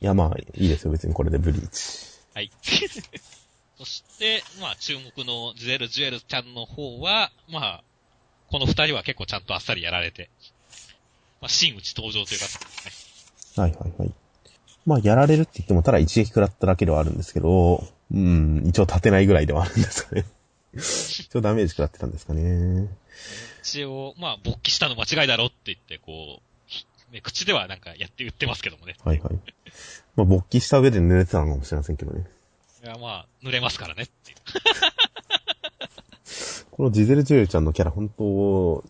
[0.01, 2.15] いや、まあ、いいですよ、別にこれでブリーチ。
[2.33, 2.51] はい。
[3.77, 7.83] そして、まあ、注目のジェルジュエルちゃんの方は、まあ、
[8.49, 10.29] この二人は結構ちゃんとあっさりやられて、
[11.41, 12.45] まあ、真打ち登場というか。
[13.61, 14.13] はいはいはい。
[14.85, 20.25] まあ、やられるって言っても、ただ一撃食らっただけではあるんですけど、うん、一応立てないぐらいではあるんですかね。
[20.75, 22.87] 一応ダメージ食らってたんですかね。
[23.63, 26.54] 一応、まあ、勃起したの間違いだろって言って、こう、
[27.11, 28.95] ね、口ではなんかやって言ってますけどもね。
[29.03, 29.33] はいはい。
[30.15, 32.25] まあ、勃起した上で濡れてたのかもしれませんけどね。
[32.83, 34.37] いや、まあ、濡れますからねっていう。
[36.71, 38.83] このジゼルジュエルちゃんのキャラ、本当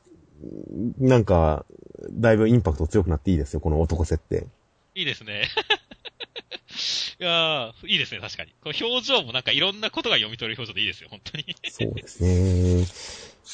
[0.99, 1.65] なんか、
[2.11, 4.47] だいぶインパクト強くなっていいですよ、この男設定。
[4.95, 5.49] いいですね。
[7.19, 8.51] いやー、いいですね、確かに。
[8.61, 11.55] この表情もなんかいろんなことが読み取れる表情でいいですよ、本当に。
[11.69, 12.81] そうですね。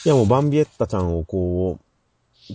[0.06, 1.86] いやもうバンビエッタちゃんをこう、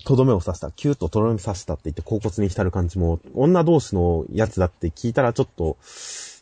[0.04, 5.76] とどめを刺した、キュートとどめ刺したって言って甲骨に浸る感じも、女同士のやつだって聞いたらちょっと、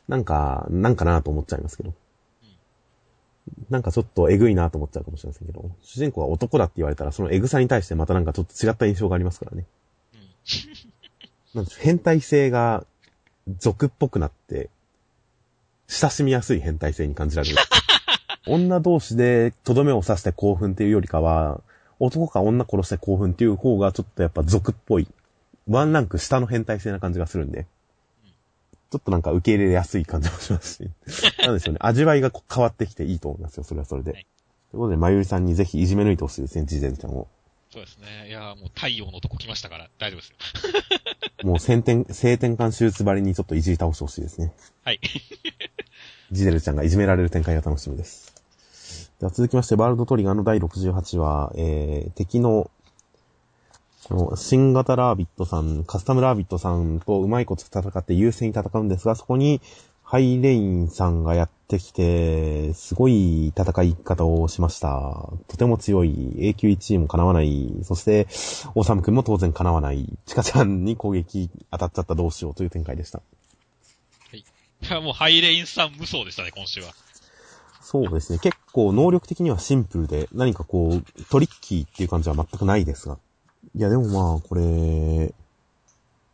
[0.08, 1.92] なんか、なんかなと思っちゃいますけど。
[3.68, 9.66] なんかちょっとエグいなと思っちゃうかもしれませんけど、主人公が男だって言われたら、そのエグさに対してまたなんかちょっと違った印象がありますからね。
[10.14, 10.20] うん、
[11.54, 12.86] なんでしょう、変態性が
[13.58, 14.70] 俗っぽくなって、
[15.88, 17.56] 親しみやすい変態性に感じられる。
[18.46, 21.60] 女同士でとどめを刺して興奮っていうよりかは、
[22.04, 25.08] 男か女殺して興奮っていう方がちょっとやっぱ俗っぽい。
[25.68, 27.66] ワンランク下の変態性な感じがするんで。
[28.90, 30.90] ちょっとなんか受け入れやすい感じもしますし。
[31.44, 31.78] なんでしょうね。
[31.80, 33.64] 味わいが変わってきていいと思いますよ。
[33.64, 34.12] それはそれで。
[34.12, 34.26] はい、
[34.70, 37.26] ということで、まゆりさんにぜひいじめ抜いてほしいですね、ジゼルちゃんを。
[37.70, 38.28] そうですね。
[38.28, 40.36] いやもう太陽の男来ましたから大丈夫ですよ。
[41.42, 44.52] もう先天、性転換手術張りにちょっといじり倒してほしいですね。
[44.84, 45.00] はい。
[46.30, 48.33] ジゼルちゃんがいじめられる展開が楽しみです。
[49.24, 52.70] では続きまして、ワールドトリガーの第68話、えー、敵の
[54.06, 59.62] この新型ラービットさん、カスタムラービットさんとうまいこと戦って優勢に戦うんですが、そこに
[60.02, 65.30] ハイレインさんがやってきて、すごい戦い方をしました。
[65.48, 67.72] とても強い A 級1位も叶わない。
[67.82, 68.28] そして、
[68.74, 70.06] オサム君も当然叶わない。
[70.26, 73.22] チカちゃんに攻撃当たっちゃったどうしようという展開でした。
[74.30, 74.40] はい。
[74.40, 74.44] い
[74.86, 76.92] や、もうハイレインさん無双でしたね、今週は。
[77.80, 78.38] そうですね。
[78.38, 83.18] 結構能力的にはシンプルで、何かこう、トリッキーっていう感じは全くないですが。
[83.72, 85.32] いや、でもまあ、これ、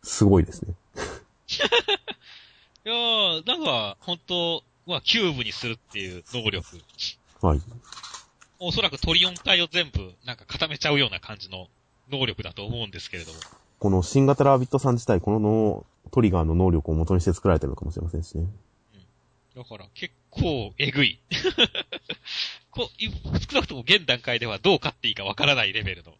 [0.02, 0.74] すごいですね。
[2.86, 6.66] いやー、なんか、本当はキューブにするっていう能力。
[7.42, 7.60] はい。
[8.58, 11.68] おそらくトリオン体を全部、なんか固めちゃうような感じの
[12.10, 13.38] 能力だと思うんですけれども。
[13.78, 18.46] この新型ラービットさん自体、このトリガーの能力を元にして作られてるのかもしれませんしね。
[19.56, 19.62] うん。
[19.62, 21.20] だから、結構、えぐい。
[22.70, 22.88] こ
[23.50, 26.12] 少なくとも現段階ではどう勝っていいかわからないレベルの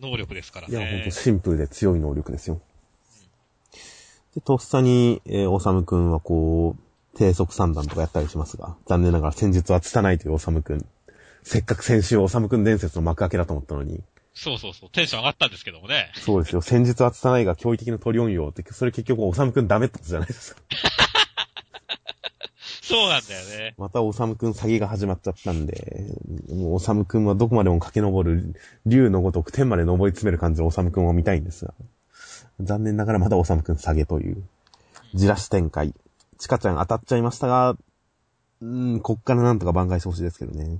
[0.00, 0.72] 能力ですからね。
[0.72, 2.60] いや、ほんとシンプルで強い能力ですよ。
[4.34, 10.86] で、とっさに、えー、おさむくんはこう、低速三段とかやったりしますが、残念ながら戦術は拙いというおさむくん。
[11.42, 14.02] せっかく先週おさむくん伝説の幕開けだと思ったのに。
[14.32, 16.10] そうそうそう、テンション上がったんですけどもね。
[16.16, 16.60] そうですよ。
[16.60, 20.62] 戦術は拙いが驚異的なトリオン用って、それ結局おさむくんダメってことじゃないですか。
[22.84, 23.74] そうなんだよね。
[23.78, 26.04] またおさむくん詐欺が始まっちゃったんで、
[26.50, 31.72] もうおさむくんはどこまでも駆け上る、竜のごとく天まで登り詰める感じのおさむくんを見たいんですが、
[32.60, 34.42] 残念ながらまたおさむくん下げという、
[35.14, 35.94] じらし展開。
[36.38, 37.74] ちかちゃん当たっちゃいましたが、
[38.60, 40.78] うん、こっからなんとか挽回してほしいですけどね。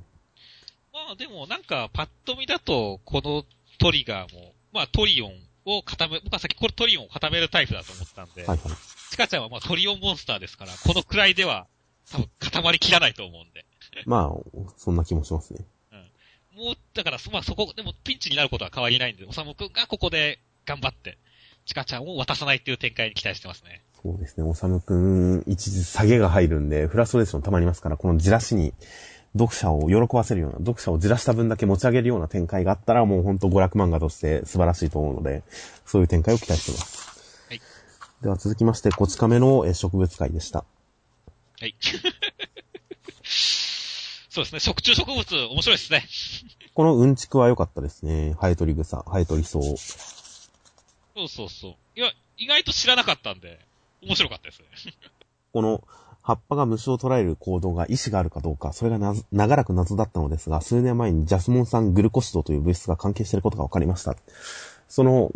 [0.92, 3.44] まあでもなんかパッと見だと、この
[3.78, 5.32] トリガーも、まあトリオン
[5.64, 8.72] を固め、僕は先これトリオンを固めるタイプだと思ったんで、はいはい。
[9.10, 11.66] ちかちゃんはまあトリオンモンスターですから、このくらいでは
[12.10, 13.64] 多分固まりきらないと思うんで。
[14.06, 15.64] まあ、そんな気もしますね。
[15.92, 16.64] うん。
[16.64, 21.18] もう、だから、まあそこ、でもピンチになることは変わりないんで、おさむくんがここで頑張って、
[21.66, 23.82] チカちゃんを渡さないっていう展開に期待してますね。
[24.02, 28.74] そうですね、おさむくん、一時下げが入るんで、フラストレーション溜まりますから、このじらしに、
[29.36, 35.42] 読者を喜ばせるような、読者をじらした分だけ持ち上げるような展開があったら、もうほんと娯楽漫画として素晴らしいと思うので、
[35.86, 37.46] そういう展開を期待しています。
[37.48, 37.60] はい。
[38.22, 40.64] では続きまして、こち亀の植物会でした。
[41.64, 41.74] はい。
[44.28, 44.60] そうですね。
[44.60, 46.04] 食虫植物、面白いですね。
[46.74, 48.36] このうんちくは良かったですね。
[48.38, 49.60] ハエトリ草、ハエトリ草。
[49.62, 51.74] そうそうそう。
[51.96, 53.60] いや、意外と知らなかったんで、
[54.02, 54.66] 面白かったですね。
[55.54, 55.82] この、
[56.20, 64.16] 葉っぱが虫を捉える行動が意志があるかどうか、それがな長らく謎だったのですが、数年前にジャスモン酸グルコシドという物質が関係していることが分かりました。
[64.88, 65.32] その、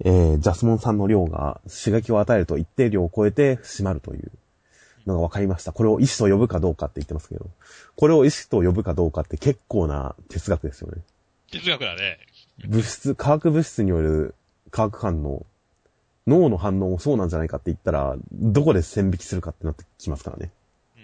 [0.00, 4.30] えー、ジャスモン酸の量が刺激を与えると一定量を超えて締まるという
[5.06, 5.72] のが分かりました。
[5.72, 7.46] これを意志と呼ぶかどうかって言ってますけど、
[7.96, 11.02] これを意志と呼ぶかどうかって結構な哲学ですよね。
[11.50, 12.18] 哲学だね。
[12.66, 14.34] 物質、化学物質による
[14.70, 15.46] 化学反応、
[16.26, 20.50] 脳の反応もそうなんじゃないかって言ったら、どこで線引きするかってなってきますからね。
[20.96, 21.02] うん、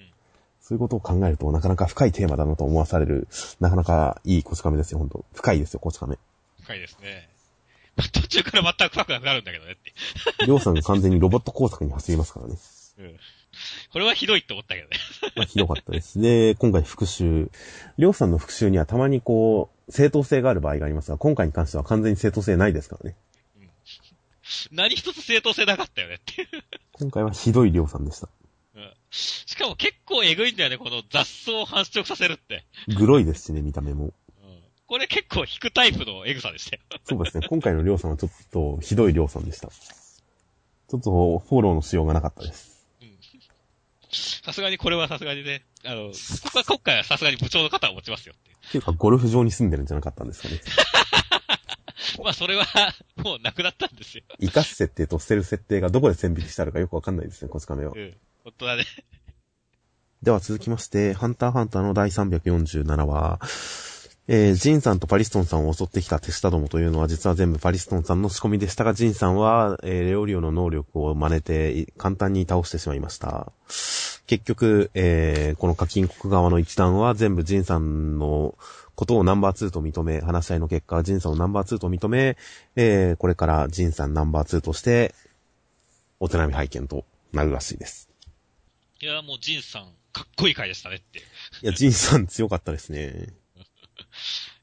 [0.61, 3.29] そういうことを考えると、なかなか深いテーマだなと思わされる、
[3.61, 6.19] なかなかいいコチカメですよ、本当深いですよ、コチカメ。
[6.63, 7.29] 深いですね。
[8.13, 10.47] 途中から全く深くなくなるんだけどねって。
[10.47, 12.57] りょうさんが完全にロボット工作に走りますからね。
[12.99, 13.17] うん。
[13.93, 14.97] これはひどいって思ったけどね。
[15.37, 16.21] まあ、ひどかったです。
[16.21, 17.51] で、今回復習。
[17.99, 23.17] りょうさんの復習にはたまにこう、正当性がある場合がありますが、今回に関しては完全に正当性ないですからね。
[23.59, 23.71] うん。
[24.73, 26.49] 何一つ正当性なかったよねっていう。
[26.93, 28.29] 今回はひどいりょうさんでした。
[28.75, 28.93] うん。
[29.11, 32.65] しかも結構えぐいんだよね、この雑草を繁殖させるって。
[32.97, 34.05] グロいですしね、見た目も。
[34.05, 34.13] うん。
[34.87, 36.83] これ結構引くタイプのエグさでしたよ。
[37.05, 37.47] そうですね。
[37.49, 39.69] 今回のりょうさんはちょっとひどいりょうさんでした。
[39.69, 42.70] ちょっとフォローのしようがなかったです。
[44.13, 46.13] さすがにこれはさすがにね、あの、こ
[46.53, 48.57] こは今回はさすがに部長の方を持ちますよっていう。
[48.57, 50.61] っていうか、ゴルフ場に住んでるんじゃなかったんですかね。
[52.23, 52.67] まあ、それは、
[53.17, 54.25] もうなくなったんですよ。
[54.41, 57.93] 生かす設定と捨てる設定がどこで線引きしてあるかよくわかんないですね、こち亀は。
[57.95, 58.17] うん。
[58.45, 58.85] 本当だね。
[60.23, 63.39] では続きまして、ハンターハンターの第347話、
[64.33, 73.51] えー、ジンさんとパリストンさんを襲ってきた手下どもというのは実は全部パリストンさんの仕込みでしたが、ジンさんは、えー、レオリオの能力を真似て簡単に倒してしまいました。
[74.29, 78.55] 結局、えー、この課金国側の一団は全部ジンさんの
[78.95, 82.37] ことをナンバー2と認め、話し合いの結果、ジンさんをナンバー2と認め、
[82.77, 85.13] えー、これからジンさんナンバー2として、
[86.21, 88.09] お手並み拝見となるらしいです。
[89.01, 91.19] いや、もうジンさん、かっこいい回でしたねって。
[91.19, 91.23] い
[91.63, 93.40] や、ジンさん強かったですね。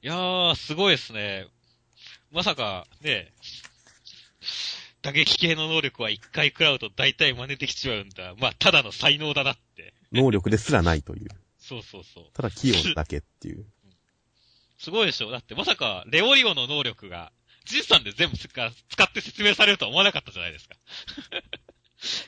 [0.04, 1.48] いやー、すごいですね。
[2.32, 3.32] まさか、ね、
[5.02, 8.34] 打撃系の能力は一回食らうと大体真似できちまうんだ。
[8.38, 9.94] まあ、ただの才能だなって。
[10.12, 11.30] 能力ですらないという。
[11.60, 12.24] そうそうそう。
[12.34, 13.66] ただ器用だけっていう。
[14.78, 17.32] すごいでしょだってまさか、レオリオの能力が、
[17.66, 20.76] ジンさんで全部使って説明されるとは思わなかったじゃないですか。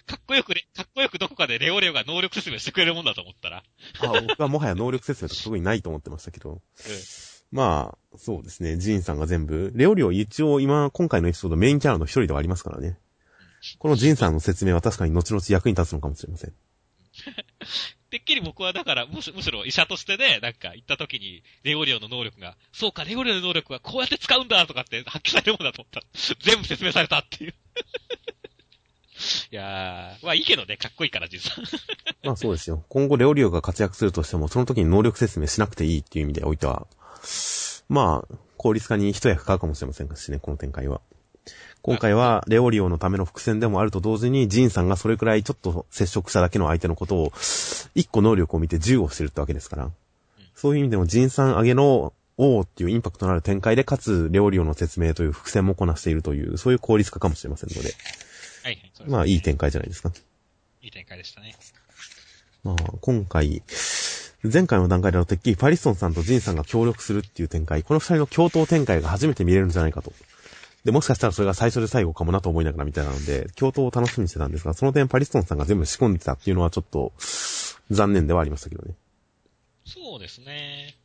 [0.07, 3.63] かっこよく、かっこよくどこかでレオレオが能力説明してくれるもんだと思ったら。
[4.01, 6.53] あ、僕はもはや能力説明とか特にないと思ってましたけど。
[6.53, 6.59] うん、
[7.51, 8.77] まあ、そうですね。
[8.77, 9.71] ジンさんが全部。
[9.75, 12.97] レオリオ一応今、今回のエピソードメインキャラの一人ではありますからね。
[13.77, 16.53] このジンさんの説明は確かに後々役に立つのかもしれません。
[18.09, 26.05] てっきり僕はだからむし、むしろ医者としてね、なんか行った時に、レオリオの能力が、そうか、レオリオの能力はこうやって使うんだとかって発揮されるもんだと思ったら、
[26.39, 27.53] 全部説明されたっていう。
[29.51, 31.67] いやー、まあいいけどね、かっこいいから、実は。
[32.23, 32.83] まあそうですよ。
[32.89, 36.87] 今後レオリオが活躍するとしても、その時に能力説明しなくていいっていう意味でおいては、
[37.89, 41.01] まあ、効率化に一役買うかもしれませんしね、この展開は。
[41.81, 47.33] 今回は、レオリオのための伏線でもあると同時に、ジンさんがそれくらいちょっと接触しただけの相手のことを、
[47.95, 49.91] 一個能力を見て銃をしてるってわけですから。
[50.55, 57.93] そういう意味でも、ジンさん上げの、おーっていうインパクトのある展開で、かつ、レオリオの説明という伏線もこなしているという、そういう効率化かもしれませんので。
[58.63, 59.09] はいはい。
[59.09, 60.11] まあ、いい展開じゃないですか。
[60.81, 61.55] いい展開でしたね。
[62.63, 63.63] まあ、今回、
[64.43, 70.13] 前回の段階でのてっきりパリストンさんとジンさんが協力するっていう展開、この二人の共闘展開が初めて見れるんじゃないかと。
[70.85, 77.11] で、もしかしたらそれが最初で最後かもなと思いながらみたいなので、共闘を楽しみにしてたんですが、その点パリストンさんが全部仕込んでたっていうのはちょっと、
[77.91, 78.93] 残念ではありましたけどね。
[79.85, 80.95] そうですね。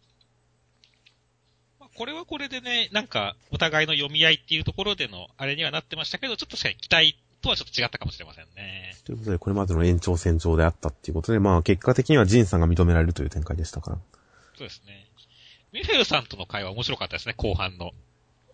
[1.80, 8.96] まあ、これはこれでね、なんか、お互いの読み合いっていうところでの、あれにはなってましたけど、ちょっと確かに期待とはちょっと違ったかもしれませんね。
[9.04, 13.98] ということで、これまでの延長線上であったっていうことで、まあ結果的にはジンさんが認められるという展開でしたから。
[14.56, 15.06] そうですね。
[15.72, 17.92] ミフェルさんとの会話面白かったですね、後半の。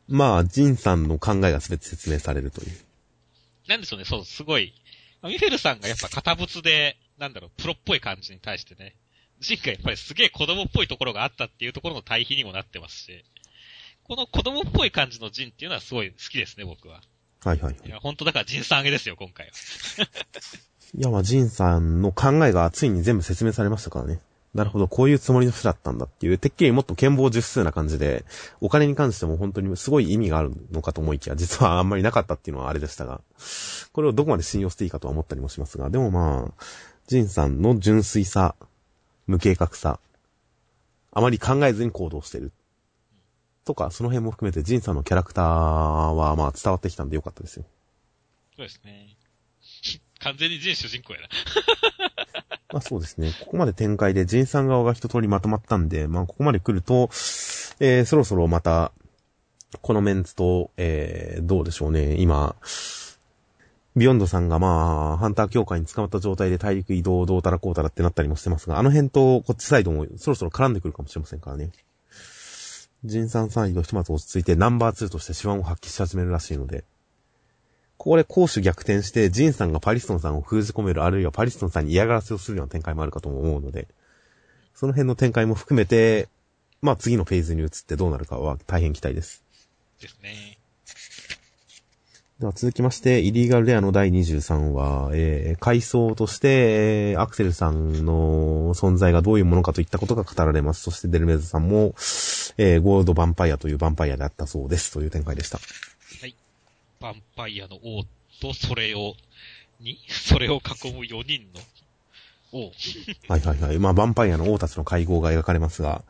[0.08, 2.72] まあ、ジンさんの考えが全て説明されるという。
[3.68, 4.74] なんでしょうね、そう、すごい。
[5.22, 8.96] ミフェルさんがやっぱ堅物で、なんだろう、プロっぽい感じに対してね、
[9.38, 13.24] ジンがやっぱりすげえ子供っぽいところがあったっていうところの対比にもなってますし、
[14.04, 17.02] この子供っぽい感じのジンっていうのはすごい好きですね、僕は。
[17.44, 17.76] はいはい。
[17.84, 19.52] いや、本当だからジンさんあげですよ、今回は。
[20.92, 24.20] いや、まあ、ジンさんの考えがついに全部説明されましたからね。
[24.54, 28.24] なるほど、こういうつもりの人だったんだっていう、てっきりもっと剣謀十数な感じで、
[28.60, 33.20] お金に関しても本当にすごい意味があるのかと思いきや、実はあんまりなかったっていうのはあれでしたが、
[33.92, 36.64] これをどこまで信用していいかとは思ったりもしますが、でもまあ、
[37.06, 38.56] ジンさんの純粋さ、
[39.28, 40.00] 無計画さ、
[41.12, 42.50] あまり考えずに行動してる。
[43.64, 47.64] とか、その辺も含めてジンさんのキャラクターはまあ伝わってきたんでよかったですよ。
[48.56, 49.16] そうですね。
[50.20, 51.28] 完全にジン主人公やな。
[52.72, 53.32] まあそうですね。
[53.40, 57.10] ここまで展開でジンさん側が一通りまとまったんで、まあここまで来ると、
[57.80, 58.92] えー、そろそろまた、
[59.82, 62.16] このメンツと、えー、どうでしょうね。
[62.20, 62.56] 今、
[63.96, 71.70] ビヨンドさんがまあ、ハンター協会に捕まった状態で大陸移動どうたらこうたらってなったりもしてますが、あの辺とこっちサイドもそろそろ絡んでくるかもしれませんからね。
[73.04, 76.84] ジンさんサイドひとまず落ち着いてナンバー2として手腕を発揮し始めるらしいので、
[77.96, 83.88] ここで攻守逆転して、ジンさんがパリストンさんを封じ込める、あるいはパリストンさんに嫌がらせをするような展開もあるかと思うので、
[84.74, 86.28] その辺の展開も含めて、
[86.82, 89.44] まあ次のフェーズに移ってどうなるかは大変期待です。
[90.00, 90.59] ですね。
[92.40, 100.80] では続きまして、イリーガルレアの第23話、えー、回想として、えー、アクセルさんの存在がどういうものかといったことが語られます。
[100.80, 101.92] そしてデルメズさんも、
[102.56, 104.90] えー、ゴールドヴァンパイアというヴァンパイアであったそうです。
[104.90, 105.58] という展開でした。
[105.58, 106.34] はい。
[107.02, 108.04] ヴァンパイアの王
[108.40, 109.16] と、それを、
[109.78, 111.60] に、それを囲む4人の
[112.52, 112.72] 王。
[113.28, 113.78] はいはいはい。
[113.78, 116.04] まあ、ヴァンパイアの王たちの会合が描かれますが、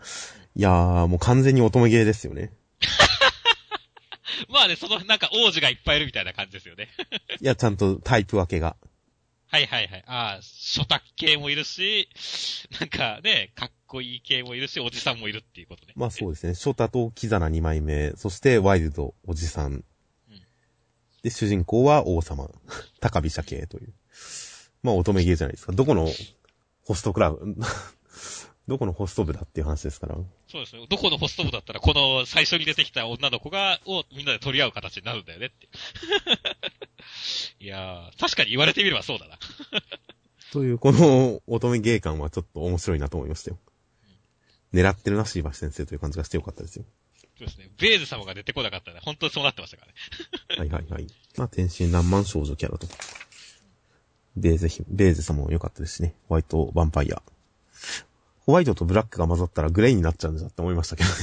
[0.55, 2.53] いやー、もう完全に乙女ゲーですよね。
[4.49, 6.89] まあね、その、なんか王子がいっぱいいるみたいな感じですよね。
[7.41, 8.77] いや、ちゃんとタイプ分けが。
[9.49, 10.05] はいはいはい。
[10.07, 12.09] ああ、初卓系もいるし、
[12.79, 15.93] なんかね、かっこいい系もいるし、おじさんもいるっていうことね。
[15.97, 16.55] まあそうですね。
[16.55, 19.73] ショタとキザナ2枚目、そしてワイルド、おじさん。
[19.73, 19.83] うん、
[21.23, 22.49] で、主人公は王様、
[23.01, 23.93] 高飛車系という。
[24.85, 25.73] まあ乙女芸じゃないですか。
[25.73, 26.09] どこの
[26.85, 27.57] ホストクラブ、
[28.71, 30.15] どこのホスト部だっていう話ですから。
[30.47, 30.87] そうですね。
[30.89, 35.69] どこのホスト部だったら、この最初に出てきた女の子が、をみんなで取り合う形になるんだよねって。
[37.59, 39.41] いやー、確かに言われてみればそうだな。
[40.53, 43.59] という、この乙女芸感はちょっと面白いなと思いましたよ。
[44.73, 46.85] 狙ってるな、椎橋先生という感じがしてよかったですよ。
[47.39, 47.73] そうですね。
[47.77, 49.99] ベーズ様が出てこなかったら、本当にそうなってましたからね。
[50.59, 51.09] はいはいはい。
[51.37, 52.87] まあ、天真爛漫少女キャラと。
[54.37, 56.15] ベーゼヒ、ベーゼ様も良かったですしね。
[56.29, 57.21] ホワイトヴァンパイア。
[58.51, 61.15] ホワイトとブラックが混ざったらグレーになっちゃうんだって思いましたけどね。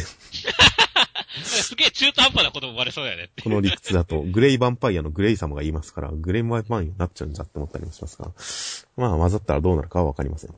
[1.43, 8.31] すげえ中途半端なことも生まれそうだよねこの理屈だと、グレイヴァンパイアのグレイ様が言いますから、グレイヴァンパイアになっちゃうんだって思ったりもしますが、
[8.95, 10.51] まあ混ざったらどうなるかはわかりません。
[10.51, 10.55] うん、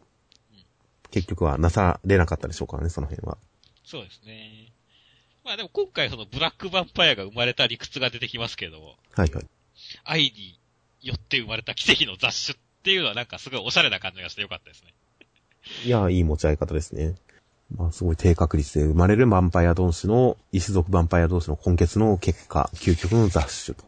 [1.09, 3.39] 結局はなされなかったでしょうからね、その辺は。
[3.83, 4.71] そうですね。
[5.43, 8.95] まあでも今回そのブラックヴァンパイアが生まれた理屈が出てきますけども。
[9.15, 9.45] はいはい。
[10.03, 10.59] 愛に
[11.01, 14.93] よって生まれた奇跡の雑種っていうのはなんかすごいオシャレな感じがしてよかったですね。
[15.85, 17.15] いや、いい持ち合い方ですね。
[17.75, 23.83] まあ、すごい低確率で生まれるヴァンパイア同士の、異族ヴァンパイア同士の根結の結果、究極の雑種と。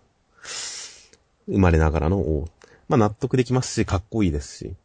[1.47, 2.47] 生まれながらの王。
[2.87, 4.75] まあ、納得できますし、かっこいいですし。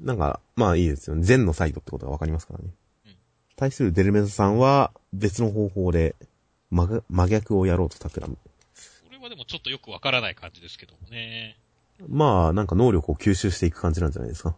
[0.00, 1.22] なんか、まあいいですよね。
[1.22, 2.70] 善のサイドってことがわかりますからね。
[3.06, 3.16] うん、
[3.56, 6.16] 対するデルメゾさんは、別の方法で
[6.70, 8.36] 真、真逆をやろうと企む。
[8.74, 11.56] それはでもちょっとよくわからない感じですけどもね。
[12.08, 14.56] まあ、なんか能力を吸収していく感じなんじゃないですか。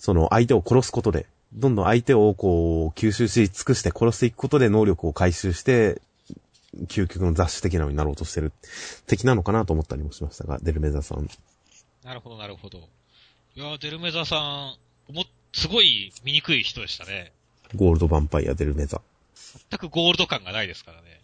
[0.00, 6.00] その相手を殺すことで、どんどん相手をこう、吸収し尽くして殺していくことで能力を回収して、
[6.86, 8.52] 究極の雑種的なのになろうとしてる、
[9.06, 11.28] 的なのかなと思ったりもしましたが、デルメザさん。
[12.02, 12.78] なるほど、なるほど。
[13.56, 14.74] いやデルメザさ
[15.08, 17.32] ん、も、すごい醜い人でしたね。
[17.74, 19.02] ゴールドヴァンパイア、デルメザ。
[19.70, 21.20] 全くゴールド感がないですからね。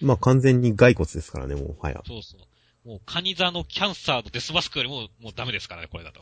[0.00, 2.02] まあ完全に骸骨ですからね、もう、はや。
[2.06, 2.40] そうそう。
[2.84, 6.20] もう、カニ座のキャンサーのデスマスクよりも、もうダメですからね、これだと。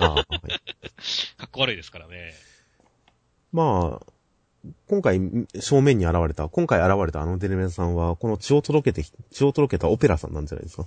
[0.00, 0.24] ああ、はい。
[1.36, 2.32] かっこ悪いですからね。
[3.52, 4.06] まあ、
[4.86, 5.20] 今回、
[5.60, 10.86] 正面に現れた、今回現れたあのデレメンさんは、この血を届けて、血を届けたオペラさんなんじゃないですか。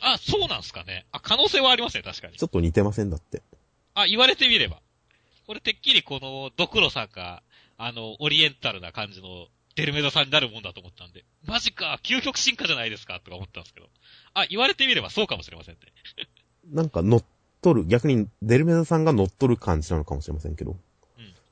[0.00, 1.06] あ、そうなんすかね。
[1.12, 2.36] あ、可能性はありますね、確かに。
[2.36, 3.42] ちょっと似てませんだって。
[3.94, 4.80] あ、言われてみれば。
[5.46, 7.42] これてっきりこの、ドクロさんが、
[7.78, 13.88] あの、オリエンタルな感じのデルメダさんになるもんだと思ったんで、マジか、究極進化じゃないですか、とか思ったんですけど。
[14.36, 15.80] あ、言われてみればそうかもしれませんね。
[16.70, 17.24] なんか乗っ
[17.62, 20.72] 取る、逆にデルメダさんが乗っ取る感じなのかもしれませんけど。
[20.72, 20.78] うん。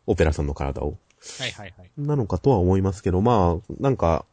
[0.06, 0.98] オペラさんの体を。
[1.38, 1.90] はいはいはい。
[1.96, 4.26] なのかとは思いますけど、まあ、なんか、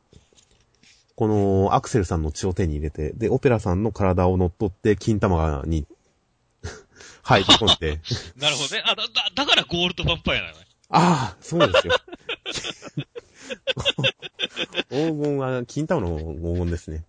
[1.15, 5.87] このアクセルさんの血を手に入れて、で、オペラさんの体を乗っ取って、金玉に
[7.23, 8.01] 入り込んで。
[8.35, 8.83] なるほどね。
[8.85, 10.67] あ、だ、だからゴールドヴァンパイアなのね。
[10.89, 11.93] ああ、そうですよ。
[14.89, 17.05] 黄金は、金玉の黄金ですね。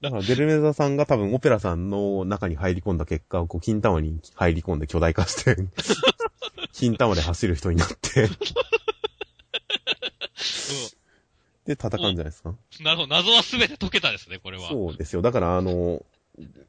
[0.00, 5.56] だから、デルメザさんが多分オペラさんの中に入り込んだ結果、こう、金玉に入り込んで巨大化して
[6.72, 8.28] 金玉で走る人になって
[11.64, 12.54] で、戦うんじゃないですか。
[12.80, 13.08] なるほど。
[13.08, 14.68] 謎は全て解けたですね、これは。
[14.68, 15.22] そうですよ。
[15.22, 16.04] だから、あの、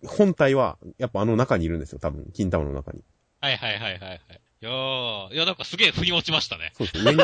[0.06, 2.30] 本体は、やっぱあの中にいるんですよ、多分。
[2.34, 3.02] 金玉の中に。
[3.42, 4.20] はいはいはいはいはい。
[4.62, 6.72] いやー、いや、なんかすげえ腑に落ちましたね。
[6.78, 7.04] そうです。
[7.04, 7.24] 上に、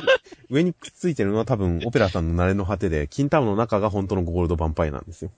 [0.49, 5.31] 上にくっついてるのは多分、オペラさんの慣れの果てで、金玉の中が本当のゴールドヴァンパイアなんですよ。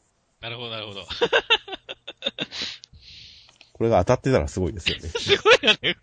[0.44, 1.06] なるほど、なるほど。
[3.72, 5.08] これが当たってたらすごいですよね。
[5.08, 5.96] すごいよね。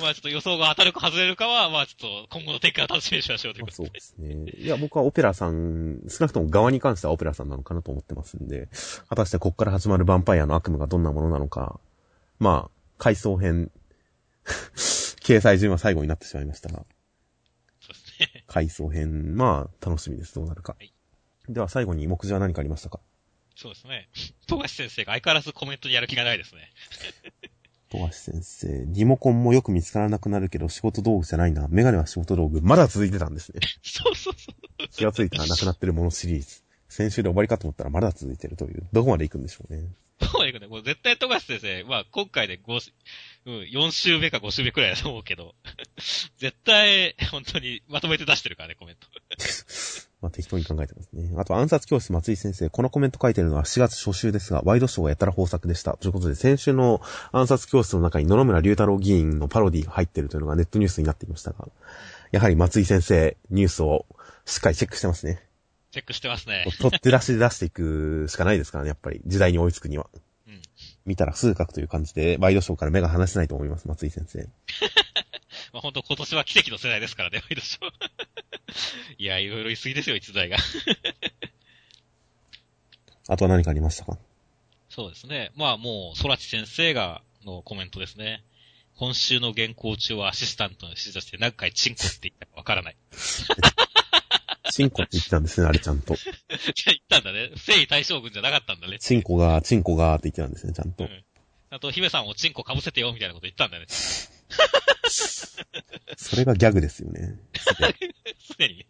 [0.00, 3.86] まあちょっと予想が当たるか外れるかは、まあちょっと今後の展開を楽しみにしましょうということで。
[3.86, 4.34] そうですね。
[4.58, 8.68] いや、僕はオペラさん、少なくとも側に関してはオペラさんなのかなと思ってますんで、
[9.08, 11.78] 果たしてこっから始まるヴァンパイアの悪夢がどんなものなのか、
[12.40, 13.70] まあ、回想編、
[15.22, 16.84] 掲載順は最後になってしまいましたが。
[17.80, 18.44] そうですね。
[18.48, 20.34] 回想編、まあ、楽しみです。
[20.34, 20.74] どうなるか。
[20.78, 20.92] はい、
[21.48, 23.00] では最後に目次は何かありましたか？
[23.54, 24.08] そうですね。
[24.46, 26.70] 富樫先生が相変わらずコメントにやる気がないですね。
[27.88, 31.68] 富樫先生、リモコンもよく見つからなくなるけど仕事道具じゃないな。
[31.68, 32.60] メガネは仕事道具。
[32.60, 33.60] まだ続いてたんですね。
[33.82, 34.52] そうそうそ
[34.84, 34.88] う。
[34.88, 36.62] 気がついたらなくなってるものシリーズ。
[36.88, 38.86] 先週で終わりかと思ったらまだ続いてるという。
[38.92, 39.88] どこまで行くんでしょうね。
[40.18, 42.92] どこまで行くんだもう絶対富樫先生、まあ今回で5、
[43.46, 45.54] うん、4週目か5週目くらいだと思うけど、
[46.36, 49.06] 絶対、本当にまとめて出してるからね、コメント。
[50.20, 51.32] まあ適当に考えてますね。
[51.36, 55.96] あと暗殺教室松井先生、このコメント書いてるのは4月初週ですが、ワイドショーがやたら豊作でした。
[55.96, 61.68] ということで、先週の暗殺教室の中に野々村隆太郎議員のパロディが入ってるというのがネットニュースになっていましたが、
[62.32, 64.06] やはり松井先生、ニュースを
[64.44, 65.46] しっかりチェックしてますね。
[65.92, 66.66] チェックしてますね。
[66.80, 69.20] 取って出しで出していくしかないですからね、やっぱり。
[69.24, 70.08] 時代に追いつくには。
[71.06, 71.10] うん。
[71.10, 74.48] 見たら数学という感じで、ワイドショーから目が離せないと思います、松井先生。
[75.72, 77.90] まあ本当今年は奇跡の世代ですからね、ワイドショー。
[79.18, 80.56] いや、いろいろ言い過ぎですよ、逸材が。
[83.28, 84.18] あとは何かありましたか？
[84.88, 85.50] そうですね。
[85.56, 88.44] まあもう、空知先生が、のコメントですね。
[88.96, 92.96] 今週の原稿中はアシスタントの指示として何回チンコって言ったかわからない。
[94.76, 96.14] チンコって言ってたんですね、あれちゃんと。
[96.86, 97.50] 言ったんだね。
[97.56, 98.98] 征夷大将軍じゃなかったんだね。
[98.98, 101.04] チンコが、チンコがって言ってたんですね、ちゃんと。
[101.04, 101.24] うん。
[101.70, 103.86] あと、姫さんもチンコ被せてよ、みたいなこと言ったんだね。
[106.18, 107.38] それがギャグですよね。
[108.38, 108.86] すでにね。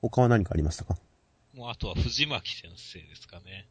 [0.00, 0.98] 他は何かありましたか？
[1.52, 3.68] もうあとは藤巻先生ですかね。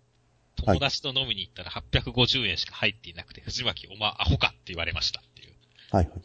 [0.55, 5.53] 友達と飲みに行ったら850円しか入っていなくて、藤巻お前アホかって言われましたっていう。
[5.89, 6.19] はいはい。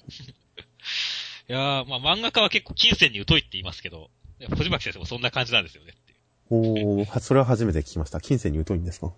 [1.50, 4.10] いやー、まあ漫画家は結構金銭に疎いって言いますけど、
[4.56, 6.14] 藤巻先生もそんな感じなんですよねって。
[6.50, 8.20] おー、それは初めて聞きました。
[8.20, 9.12] 金銭に疎いんですか？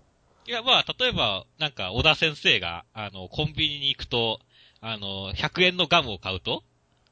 [0.47, 4.39] いや、まあ、例えば、なんか、小田先生が、あの、コンビニに行くと、
[4.81, 6.63] あの、100円のガムを買うと、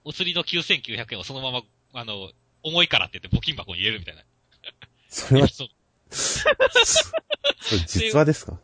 [0.03, 1.61] お釣りの9900円をそのまま、
[1.93, 2.31] あの、
[2.63, 4.23] 重いからって言って募金箱に入れるみたいな。
[5.09, 5.67] それは、 そ
[6.09, 8.59] それ実話ですか？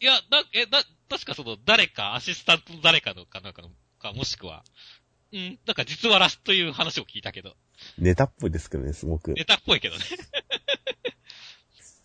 [0.00, 4.62] いや、な、え、な、確かその、誰か、アシスタントの誰かのかなんかの、か、もしくは、
[5.36, 7.54] うん、なんか実話らすという話を聞いたけど。
[7.98, 9.34] ネタっぽいですけどね、すごく。
[9.34, 10.02] ネタっぽいけどね。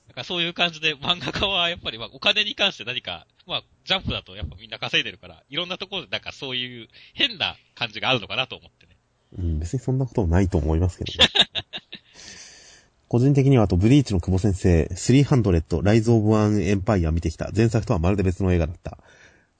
[0.07, 8.97] なんかそういう感じで漫画家はやっぱりまあお金に関して何か、まあジャンプだとやっぱみんな稼いでるから、いろんなところでなんかそういう変な感じがあるのかなと思ってね。
[9.37, 11.29] うん、別にそんなこともないと思いますけどね。
[13.07, 17.49] 個人的にはあと、ブリーチの久保先生、300、ライズ・オブ・ワン・エンパイア見てきた。
[17.53, 18.97] 前作とはまるで別の映画だった。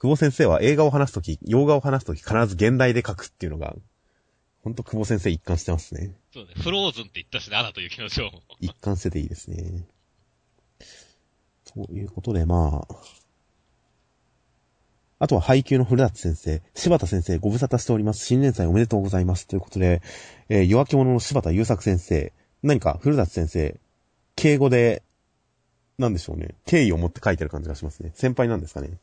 [0.02, 3.76] 久保先生は映画を話すとき、洋画を話すとき必ず現代で書くっていうのが、
[4.64, 6.16] ほんと久保先生一貫してますね。
[6.34, 6.54] そうね。
[6.60, 8.42] フローズンって言ったしね、アナと雪の女王も。
[8.58, 9.86] 一貫してていいですね。
[11.72, 12.96] ということで、まあ、
[15.20, 18.26] あとは配給の古舘先生、柴田先生ご無沙汰しております。
[18.26, 19.46] 新年祭おめでとうございます。
[19.46, 20.02] ということで、
[20.48, 22.32] えー、夜明け者の柴田優作先生、
[22.64, 23.78] 何か古舘先生、
[24.34, 25.04] 敬語で、
[25.96, 26.56] なんでしょうね。
[26.66, 28.10] 敬意を持って書いてる感じがしますね。
[28.16, 28.98] 先輩なんですかね。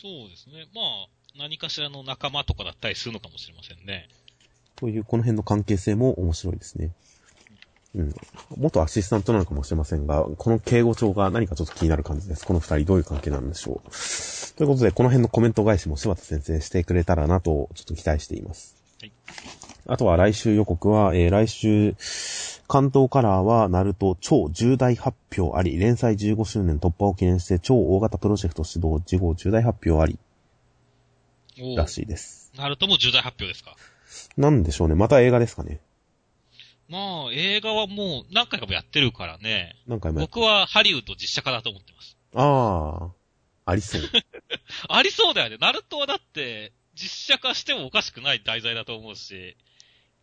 [0.00, 0.66] そうですね。
[0.74, 4.08] まあ、何かしらの仲間とかだったりするのかもしれませんね。
[4.76, 6.90] という、この辺の関係性も面白いですね。
[7.94, 8.14] うん。
[8.56, 12.44] 元アシスタントなのかもしれませんが、この敬語帳が何かちょっと気になる感じです。
[12.44, 14.56] この二人どういう関係なんでしょう。
[14.56, 18.76] ということで、この辺のコメント返しも柴田先生してくれたらなと、ちょっと期待しています。
[19.00, 19.12] はい。
[19.86, 21.94] あとは来週予告は、えー、来週、
[22.68, 30.18] 関東カラーは、ナルト超重大発表あり、連載15周年突破を記念して超大型プロジェクト始動、事後重大発表あり、
[31.76, 32.52] らしいです。
[32.56, 33.76] ナルトも重大発表ですか？
[34.36, 34.94] なんでしょうね。
[34.94, 35.80] また映画ですかね。
[36.88, 39.76] まあ、映画はもう何回かもやってるからね。
[39.86, 42.16] 何回も僕はハリウッド実写化だと思ってます。
[42.34, 43.10] あ
[43.66, 44.02] あ、ありそう。
[44.88, 45.56] ありそうだよね。
[45.60, 49.56] ナルトはだって、実写化してもおかしくない題材だと思うし、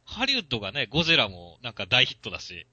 [0.06, 2.66] ハリウッドがね、ゴジラもなんか大ヒットだし、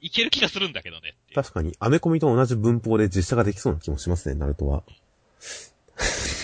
[0.00, 1.16] いける気がするんだけどね。
[1.34, 4.82] 確かに、アメコミと同じ文法で実写ができそうな気もしますね、ナルトは。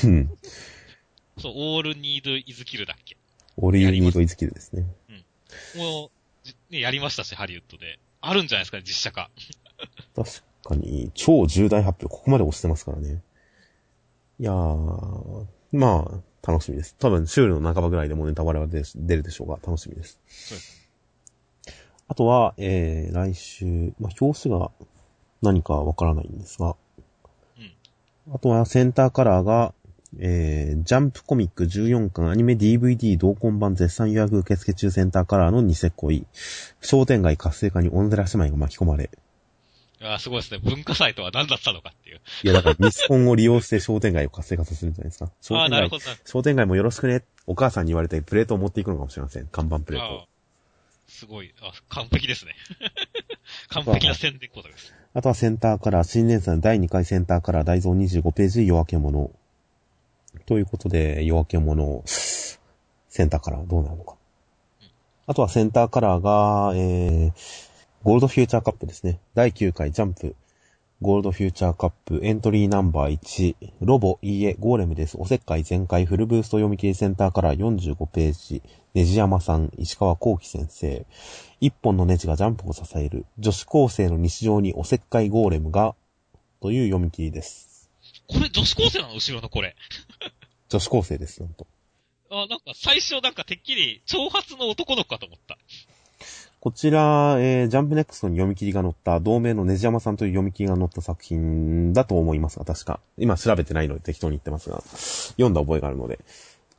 [0.04, 0.30] うん。
[1.38, 3.16] そう、オールニードイズキルだっけ？
[3.56, 4.84] オールニードイズキルですね。
[5.08, 5.12] う
[5.78, 5.80] ん。
[5.80, 6.10] も
[6.70, 7.98] う、ね、やりましたし、ハリウッドで。
[8.20, 9.30] あるんじゃないですか、実写化。
[10.14, 10.30] 確
[10.64, 13.22] かに、超重大発表、ここまで押してますからね。
[14.38, 16.94] いやー、まあ、楽しみです。
[16.98, 20.20] 多分、週の半ばぐらいでもネタバレは出るでしょうが、楽しみです。
[22.08, 24.70] あとは、えー、来週、まあ、表紙が
[25.42, 26.76] 何かわからないんですが、
[27.58, 29.74] うん、あとはセンターカラーが、
[30.18, 36.26] えー、ジャンプコミック14巻アニメ DVD 同梱版絶賛予約受付中センターカラーのニセ恋。
[36.80, 39.10] 商店街活性化にオンゼラ姉妹が巻き込まれ、
[40.02, 40.60] あすごいですね。
[40.62, 42.20] 文化祭とは何だったのかっていう。
[42.42, 45.32] いや、だからミスコンを利用して商店街を活性化させるんじゃないですか。
[45.40, 46.00] 商店街。
[46.24, 47.24] 商店街もよろしくね。
[47.46, 49.46] お母さんに言われてプレートを持っていくのかもしれません。
[49.46, 50.28] 看板プレート。
[51.06, 51.54] すごい。
[51.62, 52.54] あ、完璧ですね。
[53.68, 54.92] 完璧な宣伝講座です。
[55.14, 59.30] あとはセンターから、新年祭第2回センターから大蔵25ページ夜明け物。
[60.44, 62.58] ということで、夜明け物、セ
[63.24, 64.16] ンターからどうなるのか。
[64.82, 64.88] うん、
[65.26, 67.65] あとはセンターカラーが、えー、
[68.06, 69.18] ゴールドフューチャーカップですね。
[69.34, 70.36] 第9回ジャンプ。
[71.02, 73.56] ゴールドフューチャーカップエントリーナンバー1。
[73.80, 75.16] ロボ、いいえ、ゴーレムです。
[75.18, 78.62] おせっかい全開フルブースト読み切りセンターから45ページ。
[78.94, 81.04] ネジ山さん、石川幸喜先生。
[81.60, 83.26] 一本のネジがジャンプを支える。
[83.40, 85.96] 女子高生の日常におせっかいゴーレムが、
[86.62, 87.90] という読み切りです。
[88.28, 89.14] これ女子高生なの？
[89.14, 89.74] 後ろのこれ。
[90.70, 91.66] 女子高生です、ほんと。
[92.30, 95.58] あ、なんか最初なんかてっきり、長髪の男の子かと思った。
[96.66, 102.98] こちら、えー、ジャンプネクストに読み切りが載った、同名のネジヤマさんという読み切りが載った作品だと思いますが、確か。
[103.18, 104.82] 今調べてないので適当に言ってますが、
[105.34, 106.18] 読んだ覚えがあるので。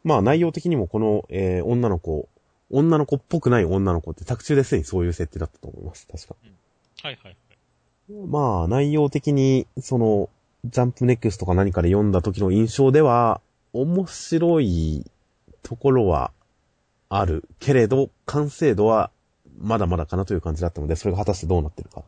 [0.04, 2.28] まあ内容的にもこの、えー、女の子、
[2.70, 6.06] 女の子っぽくない女の子って作中ですでにそういう設定だったと思います。
[6.12, 6.36] 確か。
[6.44, 6.52] うん、
[7.04, 7.38] はいはい
[8.10, 8.28] はい。
[8.28, 10.28] まあ内容的に、その、
[10.66, 13.40] ジャンプネクストか何かで読んだ時の印象では、
[13.72, 15.06] 面白い
[15.64, 16.32] ところは
[17.08, 19.12] あるけれど、完成度は
[19.58, 22.04] まだまだかなという感じだったので、それが果たしてどうなってるか。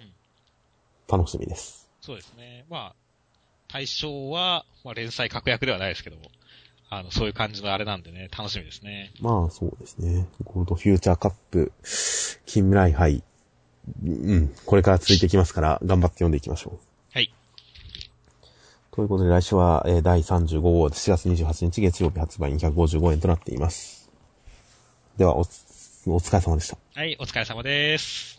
[0.00, 1.88] うん、楽しみです。
[2.00, 2.64] そうですね。
[2.68, 2.94] まあ、
[3.68, 6.22] 対象は、まあ、連載確約ではないですけども、
[6.90, 9.12] あの、そういう感じのあれなんでね、楽しみですね。
[9.20, 10.26] まあ、そうですね。
[10.44, 11.72] ゴールドフューチャーカップ、
[12.46, 13.22] 近未来杯、
[14.04, 16.78] うん、これから続いていきますから、頑張って読んでいきましょう。
[17.12, 17.32] はい。
[18.90, 24.10] ということで、来週は、えー、第35号、4月28日月曜日発売255円となっています。
[25.18, 25.44] では、お、
[26.14, 26.78] お疲れ様でした。
[26.94, 28.37] はい、お疲れ様です。